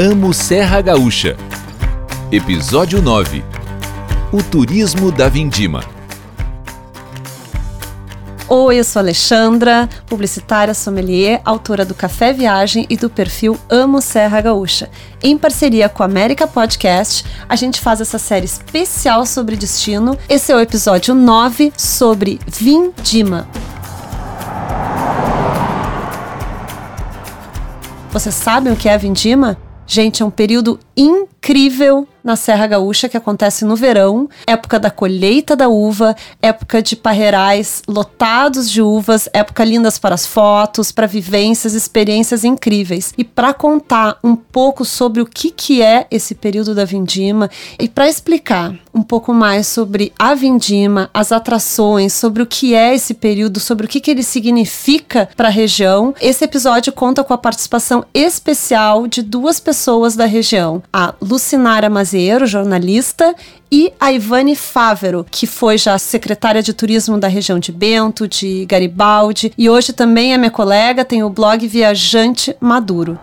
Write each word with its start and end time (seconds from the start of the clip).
Amo 0.00 0.32
Serra 0.32 0.80
Gaúcha. 0.80 1.36
Episódio 2.30 3.02
9 3.02 3.42
O 4.32 4.40
Turismo 4.40 5.10
da 5.10 5.28
Vindima. 5.28 5.82
Oi, 8.48 8.78
eu 8.78 8.84
sou 8.84 9.00
Alexandra, 9.00 9.88
publicitária 10.06 10.72
sommelier, 10.72 11.42
autora 11.44 11.84
do 11.84 11.96
Café 11.96 12.32
Viagem 12.32 12.86
e 12.88 12.96
do 12.96 13.10
perfil 13.10 13.58
Amo 13.68 14.00
Serra 14.00 14.40
Gaúcha. 14.40 14.88
Em 15.20 15.36
parceria 15.36 15.88
com 15.88 16.04
a 16.04 16.06
América 16.06 16.46
Podcast, 16.46 17.24
a 17.48 17.56
gente 17.56 17.80
faz 17.80 18.00
essa 18.00 18.20
série 18.20 18.46
especial 18.46 19.26
sobre 19.26 19.56
destino. 19.56 20.16
Esse 20.28 20.52
é 20.52 20.54
o 20.54 20.60
episódio 20.60 21.12
9 21.12 21.72
sobre 21.76 22.38
Vindima. 22.46 23.48
Vocês 28.12 28.36
sabem 28.36 28.72
o 28.72 28.76
que 28.76 28.88
é 28.88 28.96
Vindima? 28.96 29.58
Gente, 29.90 30.22
é 30.22 30.26
um 30.26 30.30
período 30.30 30.78
incrível 30.94 31.37
na 32.28 32.36
Serra 32.36 32.66
Gaúcha 32.66 33.08
que 33.08 33.16
acontece 33.16 33.64
no 33.64 33.74
verão, 33.74 34.28
época 34.46 34.78
da 34.78 34.90
colheita 34.90 35.56
da 35.56 35.66
uva, 35.66 36.14
época 36.42 36.82
de 36.82 36.94
parreirais 36.94 37.82
lotados 37.88 38.70
de 38.70 38.82
uvas, 38.82 39.30
época 39.32 39.64
lindas 39.64 39.98
para 39.98 40.14
as 40.14 40.26
fotos, 40.26 40.92
para 40.92 41.06
vivências, 41.06 41.72
experiências 41.72 42.44
incríveis. 42.44 43.14
E 43.16 43.24
para 43.24 43.54
contar 43.54 44.18
um 44.22 44.36
pouco 44.36 44.84
sobre 44.84 45.22
o 45.22 45.26
que, 45.26 45.50
que 45.50 45.80
é 45.80 46.06
esse 46.10 46.34
período 46.34 46.74
da 46.74 46.84
vindima 46.84 47.48
e 47.78 47.88
para 47.88 48.08
explicar 48.08 48.74
um 48.92 49.02
pouco 49.02 49.32
mais 49.32 49.66
sobre 49.66 50.12
a 50.18 50.34
vindima, 50.34 51.08
as 51.14 51.32
atrações, 51.32 52.12
sobre 52.12 52.42
o 52.42 52.46
que 52.46 52.74
é 52.74 52.94
esse 52.94 53.14
período, 53.14 53.60
sobre 53.60 53.86
o 53.86 53.88
que, 53.88 54.00
que 54.00 54.10
ele 54.10 54.22
significa 54.22 55.28
para 55.36 55.48
a 55.48 55.52
região, 55.52 56.14
esse 56.20 56.44
episódio 56.44 56.92
conta 56.92 57.24
com 57.24 57.32
a 57.32 57.38
participação 57.38 58.04
especial 58.12 59.06
de 59.06 59.22
duas 59.22 59.60
pessoas 59.60 60.14
da 60.16 60.26
região, 60.26 60.82
a 60.92 61.14
Lucinara 61.28 61.90
Mazeiro 61.90 62.46
jornalista, 62.46 63.34
e 63.70 63.92
a 64.00 64.10
Ivane 64.10 64.56
Fávero, 64.56 65.26
que 65.30 65.46
foi 65.46 65.76
já 65.76 65.98
secretária 65.98 66.62
de 66.62 66.72
turismo 66.72 67.18
da 67.18 67.28
região 67.28 67.58
de 67.58 67.70
Bento, 67.70 68.26
de 68.26 68.64
Garibaldi, 68.64 69.52
e 69.58 69.68
hoje 69.68 69.92
também 69.92 70.32
é 70.32 70.38
minha 70.38 70.50
colega, 70.50 71.04
tem 71.04 71.22
o 71.22 71.28
blog 71.28 71.66
Viajante 71.68 72.56
Maduro. 72.58 73.18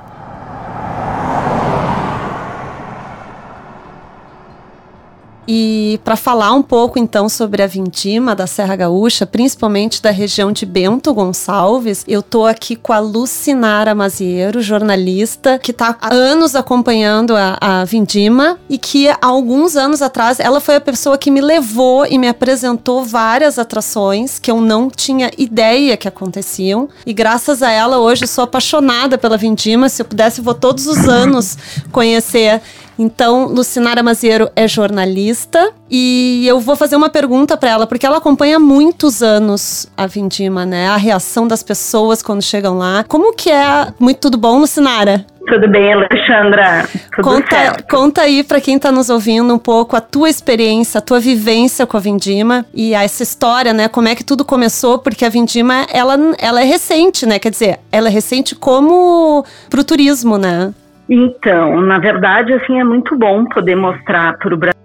E 5.47 5.99
para 6.03 6.15
falar 6.15 6.53
um 6.53 6.61
pouco 6.61 6.97
então 6.97 7.29
sobre 7.29 7.61
a 7.61 7.67
vindima 7.67 8.35
da 8.35 8.47
Serra 8.47 8.75
Gaúcha, 8.75 9.25
principalmente 9.25 10.01
da 10.01 10.09
região 10.09 10.51
de 10.51 10.65
Bento 10.65 11.13
Gonçalves, 11.13 12.03
eu 12.07 12.23
tô 12.23 12.45
aqui 12.45 12.75
com 12.75 12.91
a 12.91 12.99
Lucinara 12.99 13.93
Maziero, 13.93 14.61
jornalista, 14.61 15.59
que 15.59 15.71
está 15.71 15.95
há 16.01 16.13
anos 16.13 16.55
acompanhando 16.55 17.35
a, 17.35 17.57
a 17.61 17.85
vindima 17.85 18.57
e 18.67 18.77
que 18.77 19.07
há 19.07 19.17
alguns 19.21 19.75
anos 19.75 20.01
atrás 20.01 20.39
ela 20.39 20.59
foi 20.59 20.75
a 20.77 20.81
pessoa 20.81 21.17
que 21.17 21.29
me 21.29 21.41
levou 21.41 22.05
e 22.07 22.17
me 22.17 22.27
apresentou 22.27 23.03
várias 23.03 23.59
atrações 23.59 24.39
que 24.39 24.49
eu 24.49 24.59
não 24.59 24.89
tinha 24.89 25.29
ideia 25.37 25.95
que 25.95 26.07
aconteciam. 26.07 26.89
E 27.05 27.13
graças 27.13 27.61
a 27.61 27.69
ela 27.69 27.99
hoje 27.99 28.25
sou 28.25 28.43
apaixonada 28.43 29.17
pela 29.17 29.37
vindima. 29.37 29.89
Se 29.89 30.01
eu 30.01 30.05
pudesse, 30.05 30.41
vou 30.41 30.55
todos 30.55 30.87
os 30.87 31.07
anos 31.07 31.57
conhecer 31.91 32.61
então, 32.97 33.45
Lucinara 33.47 34.01
Maziero 34.01 34.49
é 34.55 34.67
jornalista 34.67 35.71
e 35.89 36.45
eu 36.47 36.59
vou 36.59 36.75
fazer 36.75 36.95
uma 36.95 37.09
pergunta 37.09 37.57
para 37.57 37.69
ela, 37.69 37.87
porque 37.87 38.05
ela 38.05 38.17
acompanha 38.17 38.59
muitos 38.59 39.21
anos 39.21 39.87
a 39.97 40.07
Vindima, 40.07 40.65
né? 40.65 40.87
A 40.87 40.97
reação 40.97 41.47
das 41.47 41.61
pessoas 41.61 42.21
quando 42.21 42.41
chegam 42.41 42.77
lá. 42.77 43.03
Como 43.07 43.33
que 43.33 43.51
é? 43.51 43.87
Muito 43.99 44.19
tudo 44.19 44.37
bom, 44.37 44.59
Lucinara? 44.59 45.25
Tudo 45.47 45.67
bem, 45.67 45.93
Alexandra? 45.93 46.87
Tudo 47.15 47.23
conta, 47.23 47.55
certo. 47.55 47.85
conta 47.87 48.21
aí 48.21 48.43
para 48.43 48.59
quem 48.59 48.77
está 48.77 48.91
nos 48.91 49.11
ouvindo 49.11 49.53
um 49.53 49.59
pouco 49.59 49.95
a 49.95 50.01
tua 50.01 50.27
experiência, 50.27 50.97
a 50.97 51.01
tua 51.01 51.19
vivência 51.19 51.85
com 51.85 51.95
a 51.97 51.99
Vindima 51.99 52.65
e 52.73 52.95
essa 52.95 53.21
história, 53.21 53.71
né? 53.71 53.87
Como 53.87 54.07
é 54.07 54.15
que 54.15 54.23
tudo 54.23 54.43
começou? 54.43 54.97
Porque 54.97 55.23
a 55.23 55.29
Vindima, 55.29 55.85
ela, 55.93 56.17
ela 56.39 56.61
é 56.61 56.63
recente, 56.63 57.27
né? 57.27 57.37
Quer 57.37 57.51
dizer, 57.51 57.79
ela 57.91 58.07
é 58.07 58.11
recente 58.11 58.55
como 58.55 59.45
pro 59.69 59.83
turismo, 59.83 60.37
né? 60.39 60.73
Então, 61.07 61.81
na 61.81 61.99
verdade, 61.99 62.53
assim, 62.53 62.79
é 62.79 62.83
muito 62.83 63.15
bom 63.15 63.45
poder 63.45 63.75
mostrar 63.75 64.37
para 64.37 64.53
o 64.53 64.57
Brasil 64.57 64.75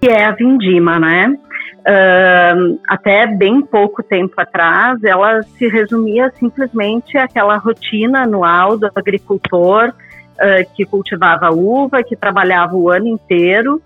que 0.00 0.08
é 0.10 0.26
a 0.26 0.32
vindima, 0.32 0.98
né? 0.98 1.34
Uh, 1.80 2.78
até 2.86 3.26
bem 3.26 3.62
pouco 3.62 4.02
tempo 4.02 4.34
atrás, 4.36 5.02
ela 5.02 5.42
se 5.42 5.66
resumia 5.66 6.30
simplesmente 6.38 7.16
àquela 7.16 7.56
rotina 7.56 8.22
anual 8.22 8.76
do 8.76 8.86
agricultor 8.94 9.88
uh, 9.88 10.74
que 10.74 10.84
cultivava 10.84 11.50
uva, 11.50 12.02
que 12.02 12.14
trabalhava 12.14 12.74
o 12.76 12.90
ano 12.90 13.06
inteiro 13.06 13.82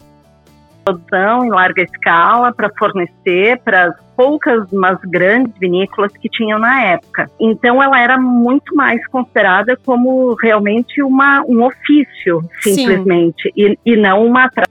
produção 0.88 1.44
em 1.44 1.50
larga 1.50 1.82
escala 1.82 2.52
para 2.52 2.70
fornecer 2.78 3.60
para 3.64 3.86
as 3.86 4.00
poucas, 4.16 4.70
mas 4.72 4.98
grandes 5.04 5.56
vinícolas 5.58 6.12
que 6.12 6.28
tinham 6.28 6.58
na 6.58 6.82
época. 6.82 7.30
Então, 7.38 7.82
ela 7.82 8.00
era 8.00 8.18
muito 8.18 8.74
mais 8.74 9.06
considerada 9.08 9.76
como 9.84 10.34
realmente 10.34 11.02
uma, 11.02 11.42
um 11.46 11.64
ofício, 11.64 12.42
simplesmente, 12.60 13.52
e, 13.56 13.78
e, 13.84 13.96
não 13.96 14.26
uma 14.26 14.48
prática. 14.50 14.68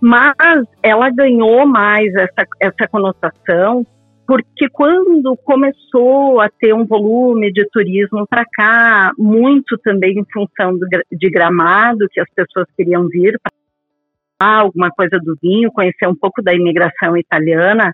Mas 0.00 0.66
ela 0.82 1.10
ganhou 1.10 1.66
mais 1.66 2.14
essa, 2.14 2.46
essa 2.60 2.88
conotação 2.88 3.84
porque 4.24 4.68
quando 4.72 5.36
começou 5.44 6.40
a 6.40 6.48
ter 6.48 6.72
um 6.72 6.86
volume 6.86 7.52
de 7.52 7.68
turismo 7.70 8.26
para 8.26 8.44
cá, 8.46 9.10
muito 9.18 9.76
também 9.78 10.18
em 10.18 10.24
função 10.32 10.78
do, 10.78 10.86
de 11.10 11.28
Gramado, 11.28 12.06
que 12.10 12.20
as 12.20 12.28
pessoas 12.34 12.66
queriam 12.74 13.08
vir 13.08 13.38
para 13.42 13.52
alguma 14.42 14.90
coisa 14.90 15.18
do 15.18 15.36
vinho, 15.42 15.72
conhecer 15.72 16.06
um 16.06 16.14
pouco 16.14 16.42
da 16.42 16.54
imigração 16.54 17.16
italiana, 17.16 17.92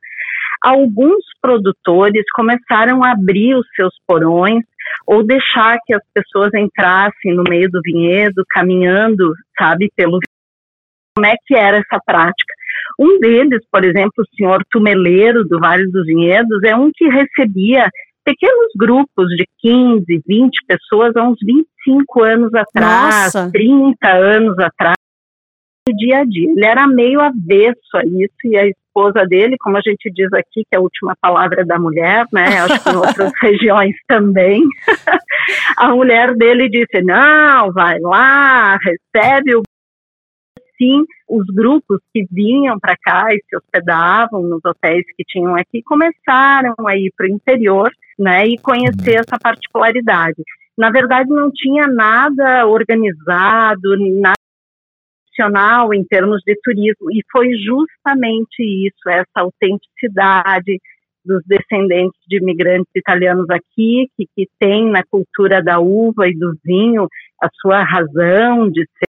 alguns 0.62 1.24
produtores 1.40 2.24
começaram 2.34 3.04
a 3.04 3.12
abrir 3.12 3.54
os 3.54 3.66
seus 3.74 3.94
porões 4.06 4.64
ou 5.06 5.22
deixar 5.22 5.78
que 5.86 5.94
as 5.94 6.02
pessoas 6.12 6.52
entrassem 6.54 7.34
no 7.34 7.44
meio 7.48 7.70
do 7.70 7.80
vinhedo, 7.82 8.44
caminhando, 8.50 9.32
sabe, 9.58 9.90
pelo 9.96 10.18
como 11.14 11.26
é 11.26 11.34
que 11.46 11.54
era 11.54 11.78
essa 11.78 12.00
prática. 12.04 12.54
Um 12.98 13.18
deles, 13.18 13.62
por 13.70 13.84
exemplo, 13.84 14.12
o 14.18 14.36
senhor 14.36 14.62
Tumeleiro 14.70 15.44
do 15.44 15.58
Vale 15.58 15.90
dos 15.90 16.06
Vinhedos, 16.06 16.62
é 16.64 16.74
um 16.76 16.90
que 16.94 17.08
recebia 17.08 17.88
pequenos 18.24 18.68
grupos 18.76 19.26
de 19.36 19.46
15, 19.60 20.04
20 20.26 20.58
pessoas 20.66 21.16
há 21.16 21.22
uns 21.22 21.38
25 21.42 22.22
anos 22.22 22.54
atrás, 22.54 23.34
Nossa. 23.34 23.50
30 23.50 24.08
anos 24.08 24.58
atrás 24.58 24.94
dia 25.94 26.20
a 26.20 26.24
dia. 26.24 26.50
Ele 26.50 26.64
era 26.64 26.86
meio 26.86 27.20
avesso 27.20 27.96
a 27.96 28.04
isso 28.04 28.34
e 28.44 28.56
a 28.56 28.66
esposa 28.66 29.24
dele, 29.26 29.56
como 29.58 29.76
a 29.76 29.80
gente 29.80 30.10
diz 30.10 30.32
aqui, 30.32 30.64
que 30.64 30.74
é 30.74 30.76
a 30.76 30.80
última 30.80 31.14
palavra 31.20 31.64
da 31.64 31.78
mulher, 31.78 32.26
né? 32.32 32.60
Acho 32.60 32.82
que 32.82 32.90
em 32.90 32.96
outras 32.96 33.32
regiões 33.40 33.94
também. 34.06 34.62
a 35.76 35.88
mulher 35.88 36.34
dele 36.34 36.68
disse: 36.68 37.02
não, 37.02 37.72
vai 37.72 37.98
lá, 38.00 38.76
recebe 38.76 39.56
o 39.56 39.62
sim, 40.78 41.04
os 41.28 41.44
grupos 41.48 41.98
que 42.14 42.24
vinham 42.30 42.78
para 42.78 42.96
cá 42.96 43.26
e 43.30 43.42
se 43.48 43.56
hospedavam 43.56 44.42
nos 44.42 44.64
hotéis 44.64 45.04
que 45.16 45.24
tinham 45.24 45.56
aqui 45.56 45.82
começaram 45.82 46.74
a 46.86 46.96
ir 46.96 47.12
para 47.16 47.26
o 47.26 47.30
interior, 47.30 47.90
né, 48.16 48.46
e 48.46 48.56
conhecer 48.58 49.16
essa 49.16 49.36
particularidade. 49.42 50.42
Na 50.76 50.90
verdade, 50.90 51.28
não 51.28 51.50
tinha 51.50 51.88
nada 51.88 52.64
organizado, 52.66 53.96
nada 54.20 54.37
em 55.94 56.04
termos 56.04 56.42
de 56.44 56.56
turismo, 56.62 57.10
e 57.12 57.22
foi 57.30 57.48
justamente 57.54 58.62
isso, 58.86 59.08
essa 59.08 59.40
autenticidade 59.40 60.78
dos 61.24 61.42
descendentes 61.46 62.18
de 62.26 62.38
imigrantes 62.38 62.90
italianos 62.94 63.46
aqui, 63.50 64.08
que, 64.16 64.26
que 64.34 64.48
tem 64.58 64.90
na 64.90 65.02
cultura 65.10 65.62
da 65.62 65.78
uva 65.78 66.26
e 66.26 66.36
do 66.36 66.54
vinho 66.64 67.06
a 67.42 67.48
sua 67.60 67.82
razão 67.82 68.70
de 68.70 68.82
ser, 68.98 69.08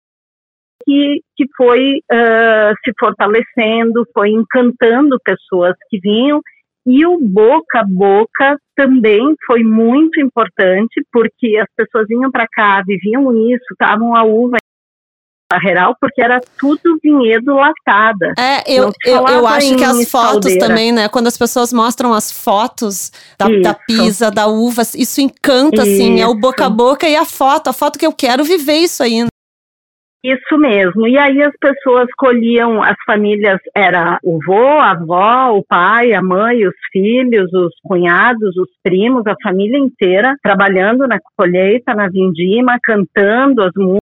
que, 0.84 1.20
que 1.36 1.44
foi 1.56 1.98
uh, 2.12 2.74
se 2.84 2.92
fortalecendo, 2.98 4.04
foi 4.12 4.30
encantando 4.30 5.18
pessoas 5.24 5.74
que 5.88 5.98
vinham, 5.98 6.40
e 6.84 7.06
o 7.06 7.18
boca 7.20 7.80
a 7.80 7.84
boca 7.84 8.58
também 8.74 9.34
foi 9.46 9.62
muito 9.62 10.20
importante, 10.20 11.00
porque 11.12 11.56
as 11.56 11.68
pessoas 11.76 12.08
vinham 12.08 12.30
para 12.30 12.46
cá, 12.48 12.82
viviam 12.84 13.32
isso, 13.48 13.64
estavam 13.70 14.16
a 14.16 14.24
uva 14.24 14.56
Barreiral, 15.52 15.94
porque 16.00 16.22
era 16.22 16.40
tudo 16.58 16.98
vinhedo 17.02 17.54
latada. 17.54 18.32
É, 18.38 18.62
eu, 18.66 18.90
eu, 19.04 19.26
eu, 19.28 19.46
acho 19.46 19.76
que 19.76 19.84
as 19.84 20.10
fotos 20.10 20.56
também, 20.56 20.92
né? 20.92 21.08
Quando 21.08 21.26
as 21.26 21.36
pessoas 21.36 21.72
mostram 21.72 22.14
as 22.14 22.32
fotos 22.32 23.12
da, 23.38 23.48
da 23.48 23.74
pisa, 23.74 24.30
da 24.30 24.46
uva, 24.46 24.82
isso 24.96 25.20
encanta, 25.20 25.82
isso. 25.82 25.92
assim, 25.92 26.20
é 26.20 26.26
o 26.26 26.34
boca 26.34 26.66
a 26.66 26.70
boca 26.70 27.08
e 27.08 27.16
a 27.16 27.24
foto, 27.24 27.68
a 27.68 27.72
foto 27.72 27.98
que 27.98 28.06
eu 28.06 28.12
quero 28.12 28.44
viver 28.44 28.76
isso 28.76 29.02
aí. 29.02 29.26
Isso 30.24 30.56
mesmo. 30.56 31.06
E 31.08 31.18
aí 31.18 31.42
as 31.42 31.52
pessoas 31.60 32.08
colhiam, 32.16 32.80
as 32.80 32.96
famílias, 33.04 33.58
era 33.74 34.18
o 34.22 34.38
vô, 34.46 34.78
a 34.78 34.92
avó, 34.92 35.58
o 35.58 35.64
pai, 35.64 36.12
a 36.12 36.22
mãe, 36.22 36.64
os 36.64 36.74
filhos, 36.92 37.52
os 37.52 37.72
cunhados, 37.82 38.56
os 38.56 38.68
primos, 38.84 39.26
a 39.26 39.34
família 39.42 39.78
inteira, 39.78 40.36
trabalhando 40.40 41.08
na 41.08 41.18
colheita, 41.36 41.92
na 41.94 42.08
vindima, 42.08 42.78
cantando 42.82 43.62
as 43.62 43.72
músicas 43.76 44.11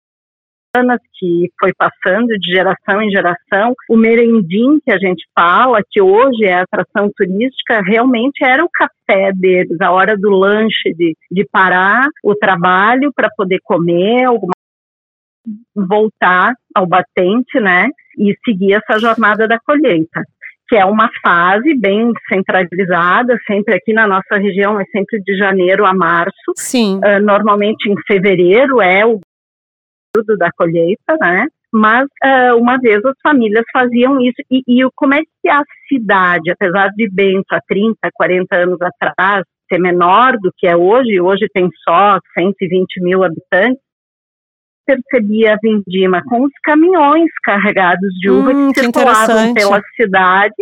que 1.14 1.50
foi 1.58 1.72
passando 1.76 2.28
de 2.38 2.52
geração 2.52 3.00
em 3.02 3.10
geração. 3.10 3.74
O 3.88 3.96
merendim 3.96 4.78
que 4.84 4.90
a 4.90 4.98
gente 4.98 5.24
fala, 5.34 5.80
que 5.90 6.00
hoje 6.00 6.44
é 6.44 6.54
atração 6.54 7.10
turística, 7.16 7.82
realmente 7.82 8.44
era 8.44 8.64
o 8.64 8.70
café 8.72 9.32
deles, 9.34 9.80
a 9.80 9.90
hora 9.90 10.16
do 10.16 10.30
lanche, 10.30 10.92
de, 10.94 11.16
de 11.30 11.46
parar 11.50 12.08
o 12.22 12.34
trabalho 12.34 13.12
para 13.14 13.28
poder 13.36 13.58
comer 13.64 14.24
alguma 14.24 14.52
voltar 15.76 16.54
ao 16.74 16.86
batente, 16.86 17.60
né, 17.60 17.86
e 18.18 18.34
seguir 18.44 18.72
essa 18.72 18.98
jornada 18.98 19.46
da 19.46 19.60
colheita 19.60 20.22
que 20.68 20.76
é 20.76 20.84
uma 20.84 21.08
fase 21.22 21.74
bem 21.74 22.12
centralizada, 22.28 23.36
sempre 23.46 23.76
aqui 23.76 23.92
na 23.92 24.06
nossa 24.06 24.36
região, 24.36 24.80
é 24.80 24.84
sempre 24.86 25.20
de 25.22 25.36
janeiro 25.36 25.86
a 25.86 25.94
março. 25.94 26.52
Sim. 26.56 26.98
Uh, 26.98 27.22
normalmente 27.22 27.88
em 27.88 27.94
fevereiro 28.06 28.80
é 28.80 29.06
o 29.06 29.20
período 30.16 30.36
da 30.36 30.50
colheita, 30.56 31.16
né? 31.20 31.46
Mas 31.72 32.06
uh, 32.24 32.56
uma 32.56 32.78
vez 32.78 33.04
as 33.04 33.16
famílias 33.22 33.64
faziam 33.72 34.20
isso. 34.20 34.36
E, 34.50 34.62
e 34.66 34.88
como 34.94 35.14
é 35.14 35.20
que 35.20 35.48
a 35.48 35.62
cidade, 35.88 36.50
apesar 36.50 36.88
de 36.90 37.08
Bento 37.10 37.52
há 37.52 37.60
30, 37.66 37.96
40 38.14 38.56
anos 38.56 38.78
atrás 38.80 39.44
ser 39.68 39.78
menor 39.78 40.38
do 40.38 40.52
que 40.56 40.66
é 40.66 40.76
hoje, 40.76 41.20
hoje 41.20 41.48
tem 41.52 41.68
só 41.82 42.18
120 42.38 43.02
mil 43.02 43.24
habitantes, 43.24 43.82
percebia 44.86 45.54
a 45.54 45.58
vindima 45.60 46.22
com 46.24 46.44
os 46.44 46.52
caminhões 46.62 47.28
carregados 47.42 48.08
de 48.20 48.30
uva 48.30 48.52
hum, 48.52 48.72
que 48.72 48.80
circulavam 48.80 49.52
pela 49.52 49.82
cidade 49.96 50.54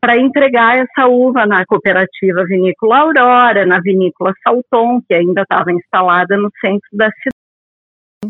para 0.00 0.16
entregar 0.18 0.76
essa 0.76 1.06
uva 1.06 1.46
na 1.46 1.64
cooperativa 1.64 2.44
Vinícola 2.44 2.98
Aurora, 2.98 3.64
na 3.64 3.78
Vinícola 3.80 4.32
Salton, 4.42 5.00
que 5.06 5.14
ainda 5.14 5.42
estava 5.42 5.70
instalada 5.70 6.36
no 6.36 6.50
centro 6.60 6.88
da 6.92 7.08
cidade. 7.10 7.33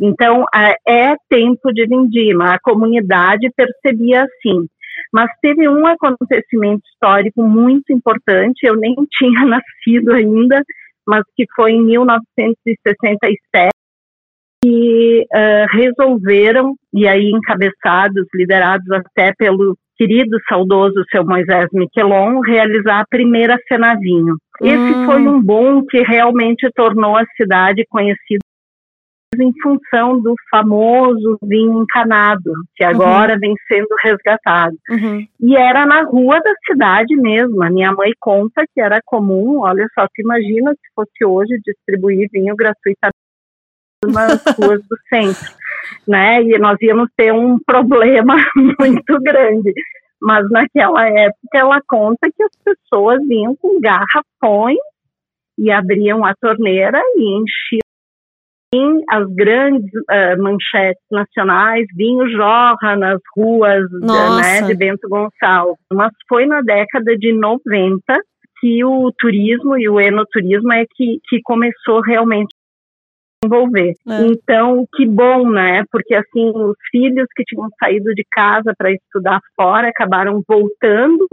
Então, 0.03 0.45
é 0.87 1.15
tempo 1.29 1.73
de 1.73 1.87
vindima, 1.87 2.55
a 2.55 2.61
comunidade 2.61 3.51
percebia 3.57 4.25
assim. 4.25 4.67
Mas 5.13 5.31
teve 5.41 5.69
um 5.69 5.87
acontecimento 5.87 6.83
histórico 6.93 7.43
muito 7.43 7.93
importante, 7.93 8.65
eu 8.65 8.77
nem 8.77 8.95
tinha 9.19 9.45
nascido 9.45 10.13
ainda, 10.13 10.63
mas 11.07 11.23
que 11.37 11.45
foi 11.55 11.73
em 11.73 11.83
1967, 11.83 13.71
que 14.63 15.27
uh, 15.33 15.67
resolveram, 15.77 16.75
e 16.93 17.07
aí 17.07 17.31
encabeçados, 17.31 18.27
liderados 18.35 18.91
até 18.91 19.33
pelo 19.37 19.77
querido, 19.97 20.37
saudoso 20.49 21.05
seu 21.11 21.25
Moisés 21.25 21.69
Miquelon, 21.73 22.41
realizar 22.41 23.01
a 23.01 23.07
primeira 23.09 23.57
Fenavinho. 23.69 24.37
Esse 24.61 24.77
hum. 24.77 25.07
foi 25.07 25.21
um 25.21 25.41
boom 25.41 25.85
que 25.87 26.03
realmente 26.03 26.69
tornou 26.75 27.17
a 27.17 27.25
cidade 27.37 27.85
conhecida 27.89 28.44
em 29.43 29.53
função 29.63 30.21
do 30.21 30.35
famoso 30.51 31.39
vinho 31.43 31.83
encanado, 31.83 32.53
que 32.77 32.85
uhum. 32.85 32.91
agora 32.91 33.35
uhum. 33.35 33.41
vem 33.41 33.55
sendo 33.69 33.89
resgatado. 34.03 34.77
Uhum. 34.91 35.27
E 35.41 35.57
era 35.57 35.87
na 35.87 36.03
rua 36.03 36.41
da 36.41 36.53
cidade 36.67 37.17
mesmo. 37.17 37.63
A 37.63 37.71
minha 37.71 37.93
mãe 37.93 38.13
conta 38.21 38.65
que 38.73 38.81
era 38.81 39.01
comum, 39.05 39.61
olha 39.61 39.87
só, 39.95 40.07
tu 40.07 40.21
imagina 40.21 40.73
se 40.73 40.95
fosse 40.95 41.25
hoje 41.25 41.61
distribuir 41.65 42.29
vinho 42.33 42.55
gratuitamente 42.57 43.15
nas 44.07 44.43
ruas 44.59 44.83
do 44.83 44.97
centro, 45.09 45.53
né? 46.07 46.43
E 46.43 46.59
nós 46.59 46.77
íamos 46.81 47.09
ter 47.17 47.33
um 47.33 47.59
problema 47.65 48.35
muito 48.55 49.21
grande. 49.21 49.73
Mas 50.21 50.49
naquela 50.51 51.07
época 51.07 51.59
ela 51.59 51.81
conta 51.87 52.31
que 52.35 52.43
as 52.43 52.53
pessoas 52.65 53.21
vinham 53.27 53.55
com 53.57 53.81
garrafões 53.81 54.79
e 55.59 55.71
abriam 55.71 56.25
a 56.25 56.35
torneira 56.35 57.01
e 57.17 57.39
enchiam 57.39 57.84
as 59.11 59.27
grandes 59.35 59.91
uh, 59.95 60.43
manchetes 60.43 61.03
nacionais, 61.11 61.87
vinho 61.95 62.29
jorra 62.31 62.97
nas 62.97 63.21
ruas 63.37 63.85
né, 64.01 64.63
de 64.67 64.75
Bento 64.75 65.09
Gonçalves. 65.09 65.79
Mas 65.93 66.13
foi 66.29 66.47
na 66.47 66.61
década 66.61 67.17
de 67.17 67.33
90 67.33 68.01
que 68.61 68.85
o 68.85 69.13
turismo 69.19 69.77
e 69.79 69.89
o 69.89 70.01
enoturismo 70.01 70.73
é 70.73 70.85
que, 70.95 71.19
que 71.29 71.41
começou 71.43 72.01
realmente 72.01 72.55
a 72.55 73.47
desenvolver. 73.47 73.93
É. 74.09 74.27
Então, 74.27 74.87
que 74.95 75.07
bom, 75.07 75.51
né? 75.51 75.85
Porque 75.91 76.15
assim, 76.15 76.51
os 76.55 76.77
filhos 76.91 77.27
que 77.37 77.45
tinham 77.45 77.69
saído 77.79 78.15
de 78.15 78.25
casa 78.31 78.73
para 78.77 78.93
estudar 78.93 79.41
fora 79.55 79.89
acabaram 79.89 80.43
voltando 80.49 81.29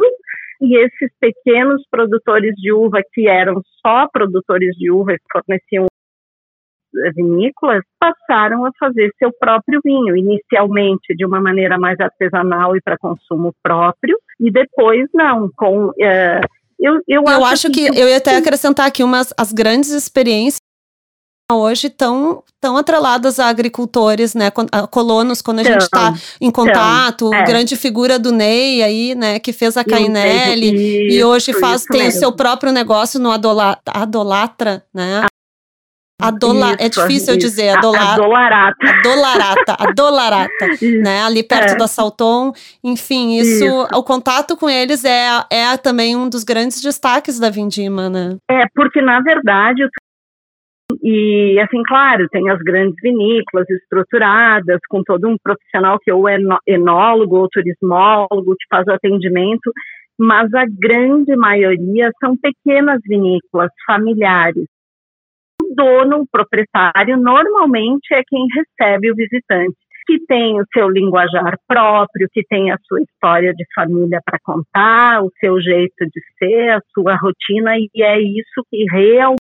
e 0.62 0.78
esses 0.78 1.10
pequenos 1.20 1.82
produtores 1.90 2.54
de 2.56 2.72
uva 2.72 3.02
que 3.14 3.28
eram 3.28 3.62
só 3.86 4.08
produtores 4.12 4.76
de 4.76 4.92
uva 4.92 5.14
que 5.14 5.26
forneciam 5.32 5.88
vinícolas 7.16 7.84
passaram 8.00 8.66
a 8.66 8.72
fazer 8.80 9.12
seu 9.18 9.32
próprio 9.40 9.80
vinho, 9.84 10.16
inicialmente 10.16 11.16
de 11.16 11.26
uma 11.26 11.42
maneira 11.42 11.78
mais 11.78 12.00
artesanal 12.00 12.76
e 12.76 12.82
para 12.82 12.98
consumo 12.98 13.54
próprio, 13.64 14.18
e 14.40 14.52
depois 14.52 15.08
não, 15.14 15.50
com. 15.56 15.92
É, 16.00 16.42
eu, 16.80 16.96
eu, 17.08 17.24
eu, 17.28 17.46
acho, 17.46 17.46
acho 17.46 17.72
que, 17.72 17.92
que, 17.92 18.00
eu 18.00 18.10
ia 18.10 18.18
até 18.18 18.36
acrescentar 18.36 18.88
aqui 18.88 19.04
umas 19.04 19.34
as 19.38 19.54
grandes 19.54 19.92
experiências 19.92 20.60
hoje 21.52 21.90
tão, 21.90 22.44
tão 22.60 22.78
atreladas 22.78 23.40
a 23.40 23.48
agricultores, 23.48 24.34
né, 24.34 24.52
a 24.72 24.88
colonos, 24.88 25.42
quando 25.42 25.60
a 25.60 25.64
gente 25.64 25.82
está 25.82 26.14
em 26.40 26.50
contato, 26.50 27.28
então, 27.28 27.40
é. 27.40 27.44
grande 27.44 27.76
figura 27.76 28.18
do 28.18 28.32
Ney 28.32 28.82
aí, 28.82 29.16
né, 29.16 29.40
que 29.40 29.52
fez 29.52 29.76
a 29.78 29.84
Cainelli 29.84 31.14
e 31.14 31.24
hoje 31.24 31.54
faz, 31.54 31.84
tem 31.84 32.04
mesmo. 32.04 32.18
o 32.18 32.20
seu 32.20 32.32
próprio 32.32 32.72
negócio 32.72 33.20
no 33.20 33.32
Adola, 33.32 33.78
Adolatra, 33.86 34.84
né, 34.94 35.26
Adola, 36.22 36.72
é 36.72 36.74
isso, 36.74 36.82
é 36.82 36.90
difícil 36.90 37.36
isso. 37.36 37.48
dizer, 37.48 37.70
adola, 37.70 38.14
adolarata. 38.14 38.90
Adolarata, 38.90 39.76
adolarata, 39.80 40.68
né? 41.02 41.24
Ali 41.24 41.44
perto 41.44 41.74
é. 41.74 41.78
da 41.78 41.88
Salton. 41.88 42.54
Enfim, 42.84 43.38
isso, 43.38 43.66
isso, 43.66 43.88
o 43.94 44.04
contato 44.04 44.56
com 44.56 44.70
eles 44.70 45.04
é, 45.04 45.30
é 45.52 45.78
também 45.78 46.16
um 46.16 46.30
dos 46.30 46.44
grandes 46.44 46.82
destaques 46.82 47.40
da 47.40 47.50
Vindima, 47.50 48.10
né? 48.10 48.38
É, 48.50 48.66
porque 48.76 49.02
na 49.02 49.20
verdade 49.22 49.88
e 51.02 51.58
assim, 51.60 51.82
claro, 51.88 52.28
tem 52.30 52.50
as 52.50 52.60
grandes 52.60 52.96
vinícolas 53.02 53.70
estruturadas, 53.70 54.80
com 54.90 55.02
todo 55.04 55.28
um 55.28 55.38
profissional 55.42 55.98
que 56.00 56.12
ou 56.12 56.28
é 56.28 56.38
enólogo 56.68 57.38
ou 57.38 57.48
turismólogo 57.50 58.56
que 58.60 58.66
faz 58.70 58.86
o 58.88 58.92
atendimento, 58.92 59.72
mas 60.20 60.54
a 60.54 60.66
grande 60.66 61.36
maioria 61.36 62.12
são 62.20 62.36
pequenas 62.38 63.00
vinícolas 63.06 63.72
familiares 63.86 64.66
dono, 65.76 66.22
o 66.22 66.28
proprietário, 66.28 67.18
normalmente 67.18 68.14
é 68.14 68.22
quem 68.28 68.46
recebe 68.56 69.12
o 69.12 69.16
visitante, 69.16 69.76
que 70.06 70.20
tem 70.26 70.60
o 70.60 70.66
seu 70.74 70.90
linguajar 70.90 71.58
próprio, 71.68 72.28
que 72.32 72.44
tem 72.44 72.72
a 72.72 72.78
sua 72.88 73.02
história 73.02 73.54
de 73.54 73.66
família 73.74 74.20
para 74.26 74.40
contar, 74.44 75.24
o 75.24 75.32
seu 75.40 75.62
jeito 75.62 76.06
de 76.06 76.22
ser, 76.38 76.70
a 76.72 76.82
sua 76.94 77.16
rotina, 77.16 77.78
e 77.78 78.04
é 78.04 78.20
isso 78.20 78.66
que 78.70 78.86
realmente 78.92 79.42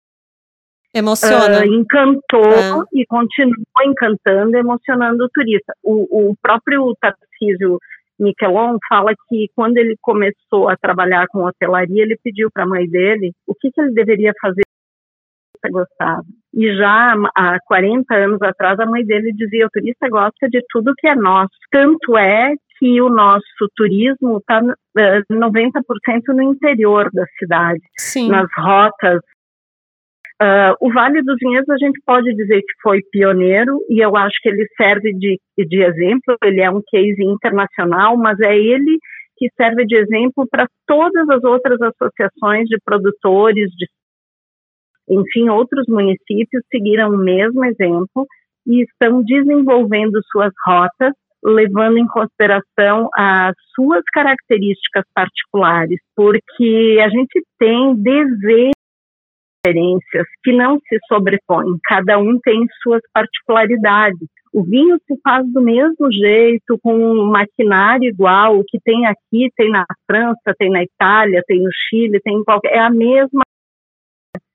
Emociona. 0.95 1.61
Uh, 1.61 1.64
encantou 1.66 2.83
é. 2.83 3.00
e 3.00 3.04
continua 3.04 3.85
encantando, 3.85 4.56
emocionando 4.56 5.25
o 5.25 5.28
turista. 5.28 5.75
O, 5.83 6.30
o 6.30 6.37
próprio 6.40 6.97
Tarcísio 6.99 7.78
Miquelon 8.18 8.78
fala 8.88 9.12
que 9.28 9.50
quando 9.54 9.76
ele 9.76 9.95
começou 10.00 10.71
a 10.71 10.76
trabalhar 10.76 11.26
com 11.28 11.45
hotelaria, 11.45 12.02
ele 12.02 12.18
pediu 12.25 12.50
para 12.50 12.64
a 12.64 12.66
mãe 12.66 12.88
dele 12.88 13.33
o 13.47 13.54
que, 13.54 13.71
que 13.71 13.78
ele 13.78 13.92
deveria 13.92 14.33
fazer 14.40 14.62
gostava. 15.68 16.25
E 16.54 16.75
já 16.75 17.14
há 17.37 17.58
40 17.66 18.14
anos 18.14 18.42
atrás, 18.42 18.78
a 18.80 18.87
mãe 18.87 19.04
dele 19.04 19.32
dizia: 19.32 19.66
o 19.66 19.70
turista 19.70 20.08
gosta 20.08 20.49
de 20.49 20.62
tudo 20.70 20.94
que 20.96 21.06
é 21.06 21.14
nosso. 21.14 21.52
Tanto 21.70 22.16
é 22.16 22.54
que 22.78 23.00
o 23.00 23.08
nosso 23.08 23.70
turismo 23.75 24.38
está 24.38 24.62
uh, 24.62 25.35
90% 25.35 25.73
no 26.28 26.42
interior 26.42 27.11
da 27.12 27.25
cidade, 27.38 27.80
Sim. 27.99 28.28
nas 28.28 28.49
rotas. 28.56 29.20
Uh, 30.40 30.76
o 30.82 30.92
Vale 30.92 31.23
dos 31.23 31.37
Vinhedos 31.40 31.68
a 31.70 31.78
gente 31.78 31.99
pode 32.04 32.35
dizer 32.35 32.61
que 32.61 32.82
foi 32.82 33.00
pioneiro 33.11 33.80
e 33.88 34.04
eu 34.04 34.14
acho 34.14 34.37
que 34.42 34.50
ele 34.50 34.66
serve 34.76 35.12
de, 35.14 35.40
de 35.56 35.82
exemplo. 35.82 36.37
Ele 36.44 36.61
é 36.61 36.70
um 36.70 36.82
case 36.90 37.25
internacional, 37.25 38.18
mas 38.18 38.38
é 38.40 38.54
ele 38.54 38.99
que 39.38 39.49
serve 39.56 39.87
de 39.87 39.96
exemplo 39.96 40.46
para 40.50 40.66
todas 40.87 41.28
as 41.28 41.42
outras 41.44 41.78
associações 41.80 42.68
de 42.68 42.78
produtores, 42.85 43.70
de 43.70 43.87
enfim, 45.08 45.48
outros 45.48 45.86
municípios 45.88 46.62
seguiram 46.70 47.10
o 47.10 47.18
mesmo 47.18 47.64
exemplo 47.64 48.26
e 48.66 48.82
estão 48.82 49.22
desenvolvendo 49.22 50.20
suas 50.30 50.52
rotas, 50.66 51.12
levando 51.44 51.98
em 51.98 52.06
consideração 52.06 53.08
as 53.14 53.54
suas 53.75 54.02
características 54.12 55.04
particulares, 55.14 56.00
porque 56.16 56.98
a 57.00 57.08
gente 57.08 57.42
tem 57.58 57.94
dezenas 57.94 58.72
diferenças 59.66 60.26
que 60.42 60.52
não 60.52 60.78
se 60.78 60.98
sobrepõem, 61.08 61.76
cada 61.84 62.18
um 62.18 62.38
tem 62.40 62.66
suas 62.82 63.00
particularidades. 63.12 64.28
O 64.52 64.62
vinho 64.64 64.96
se 65.06 65.20
faz 65.22 65.44
do 65.52 65.60
mesmo 65.60 66.10
jeito, 66.10 66.78
com 66.82 66.94
um 66.94 67.26
maquinário 67.26 68.08
igual, 68.08 68.58
o 68.58 68.64
que 68.64 68.78
tem 68.82 69.04
aqui, 69.06 69.50
tem 69.54 69.70
na 69.70 69.84
França, 70.06 70.54
tem 70.58 70.70
na 70.70 70.82
Itália, 70.82 71.42
tem 71.46 71.60
no 71.60 71.70
Chile, 71.72 72.20
tem 72.20 72.36
em 72.38 72.44
qualquer. 72.44 72.72
É 72.72 72.78
a 72.78 72.90
mesma 72.90 73.42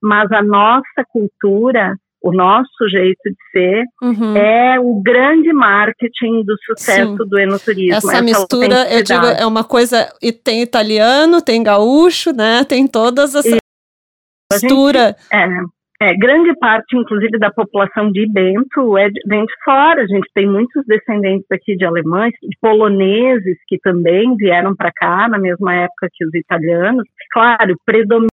mas 0.02 0.30
a 0.32 0.42
nossa 0.42 1.04
cultura 1.08 1.94
o 2.22 2.32
nosso 2.32 2.88
jeito 2.88 3.20
de 3.24 3.36
ser, 3.50 3.84
uhum. 4.00 4.36
é 4.36 4.78
o 4.78 5.02
grande 5.02 5.52
marketing 5.52 6.44
do 6.44 6.56
sucesso 6.64 7.16
Sim. 7.16 7.28
do 7.28 7.38
enoturismo. 7.38 7.96
Essa, 7.96 8.12
essa 8.12 8.22
mistura, 8.22 8.94
eu 8.94 9.02
digo, 9.02 9.26
é 9.26 9.44
uma 9.44 9.64
coisa, 9.64 10.08
e 10.22 10.30
tem 10.30 10.62
italiano, 10.62 11.42
tem 11.42 11.62
gaúcho, 11.62 12.32
né? 12.32 12.64
Tem 12.64 12.86
todas 12.86 13.34
essa 13.34 13.58
mistura. 14.52 15.16
é, 15.32 15.48
é, 16.00 16.14
grande 16.16 16.56
parte, 16.58 16.96
inclusive, 16.96 17.38
da 17.38 17.50
população 17.50 18.10
de 18.12 18.26
Bento 18.28 18.96
é 18.96 19.08
de, 19.08 19.20
vem 19.26 19.44
de 19.44 19.52
fora. 19.64 20.02
A 20.02 20.06
gente 20.06 20.28
tem 20.32 20.48
muitos 20.48 20.84
descendentes 20.86 21.46
aqui 21.50 21.76
de 21.76 21.84
alemães, 21.84 22.32
de 22.42 22.56
poloneses 22.60 23.56
que 23.66 23.78
também 23.78 24.36
vieram 24.36 24.76
para 24.76 24.92
cá 24.92 25.28
na 25.28 25.38
mesma 25.38 25.74
época 25.74 26.08
que 26.12 26.24
os 26.24 26.34
italianos. 26.34 27.04
Claro, 27.32 27.76
predomina 27.84 28.28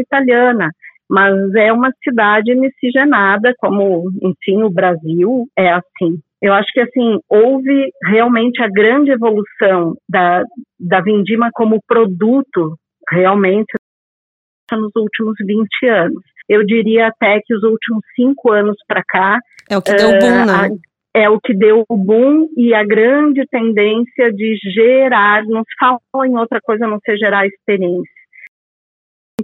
italiana, 0.00 0.70
mas 1.08 1.54
é 1.54 1.72
uma 1.72 1.92
cidade 2.02 2.54
miscigenada, 2.54 3.52
como, 3.58 4.10
enfim, 4.22 4.62
o 4.62 4.70
Brasil 4.70 5.46
é 5.56 5.72
assim. 5.72 6.20
Eu 6.40 6.54
acho 6.54 6.72
que, 6.72 6.80
assim, 6.80 7.18
houve 7.28 7.90
realmente 8.04 8.62
a 8.62 8.68
grande 8.68 9.10
evolução 9.10 9.94
da, 10.08 10.44
da 10.78 11.00
vindima 11.00 11.50
como 11.52 11.82
produto, 11.86 12.76
realmente, 13.10 13.72
nos 14.72 14.92
últimos 14.94 15.34
20 15.44 15.86
anos 15.88 16.22
eu 16.50 16.66
diria 16.66 17.06
até 17.06 17.40
que 17.46 17.54
os 17.54 17.62
últimos 17.62 18.02
cinco 18.16 18.50
anos 18.50 18.76
para 18.88 19.04
cá. 19.04 19.38
É 19.70 19.78
o 19.78 19.82
que 19.82 19.94
deu 19.94 20.10
boom, 20.18 20.46
né? 20.46 20.68
é 21.14 21.30
o 21.30 21.40
que 21.40 21.54
deu 21.54 21.84
o 21.88 21.96
boom 21.96 22.48
e 22.56 22.74
a 22.74 22.84
grande 22.84 23.44
tendência 23.50 24.32
de 24.32 24.56
gerar, 24.74 25.44
não 25.44 25.62
se 25.62 25.74
fala 25.78 26.26
em 26.26 26.36
outra 26.36 26.60
coisa 26.60 26.88
não 26.88 26.98
ser 27.04 27.16
gerar 27.16 27.46
experiência. 27.46 28.19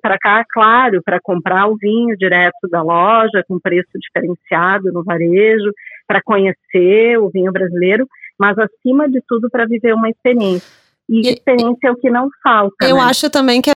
Para 0.00 0.19
cá, 0.19 0.45
claro, 0.53 1.03
para 1.05 1.21
comprar 1.21 1.67
o 1.67 1.76
vinho 1.76 2.17
direto 2.17 2.69
da 2.71 2.83
loja, 2.83 3.45
com 3.49 3.59
preço 3.59 3.91
diferenciado 3.95 4.93
no 4.93 5.03
varejo, 5.05 5.73
para 6.07 6.23
conhecer 6.23 7.19
o 7.19 7.29
vinho 7.31 7.53
brasileiro, 7.53 8.07
mas 8.38 8.57
acima 8.59 9.09
de 9.09 9.23
tudo 9.26 9.49
para 9.50 9.67
viver 9.67 9.95
uma 9.95 10.09
experiência. 10.09 10.69
E, 11.09 11.29
e 11.29 11.33
experiência 11.33 11.88
é 11.88 11.91
o 11.91 11.97
que 11.97 12.11
não 12.11 12.29
falta. 12.43 12.87
Eu 12.87 12.97
né? 12.97 13.03
acho 13.03 13.31
também 13.31 13.62
que 13.62 13.71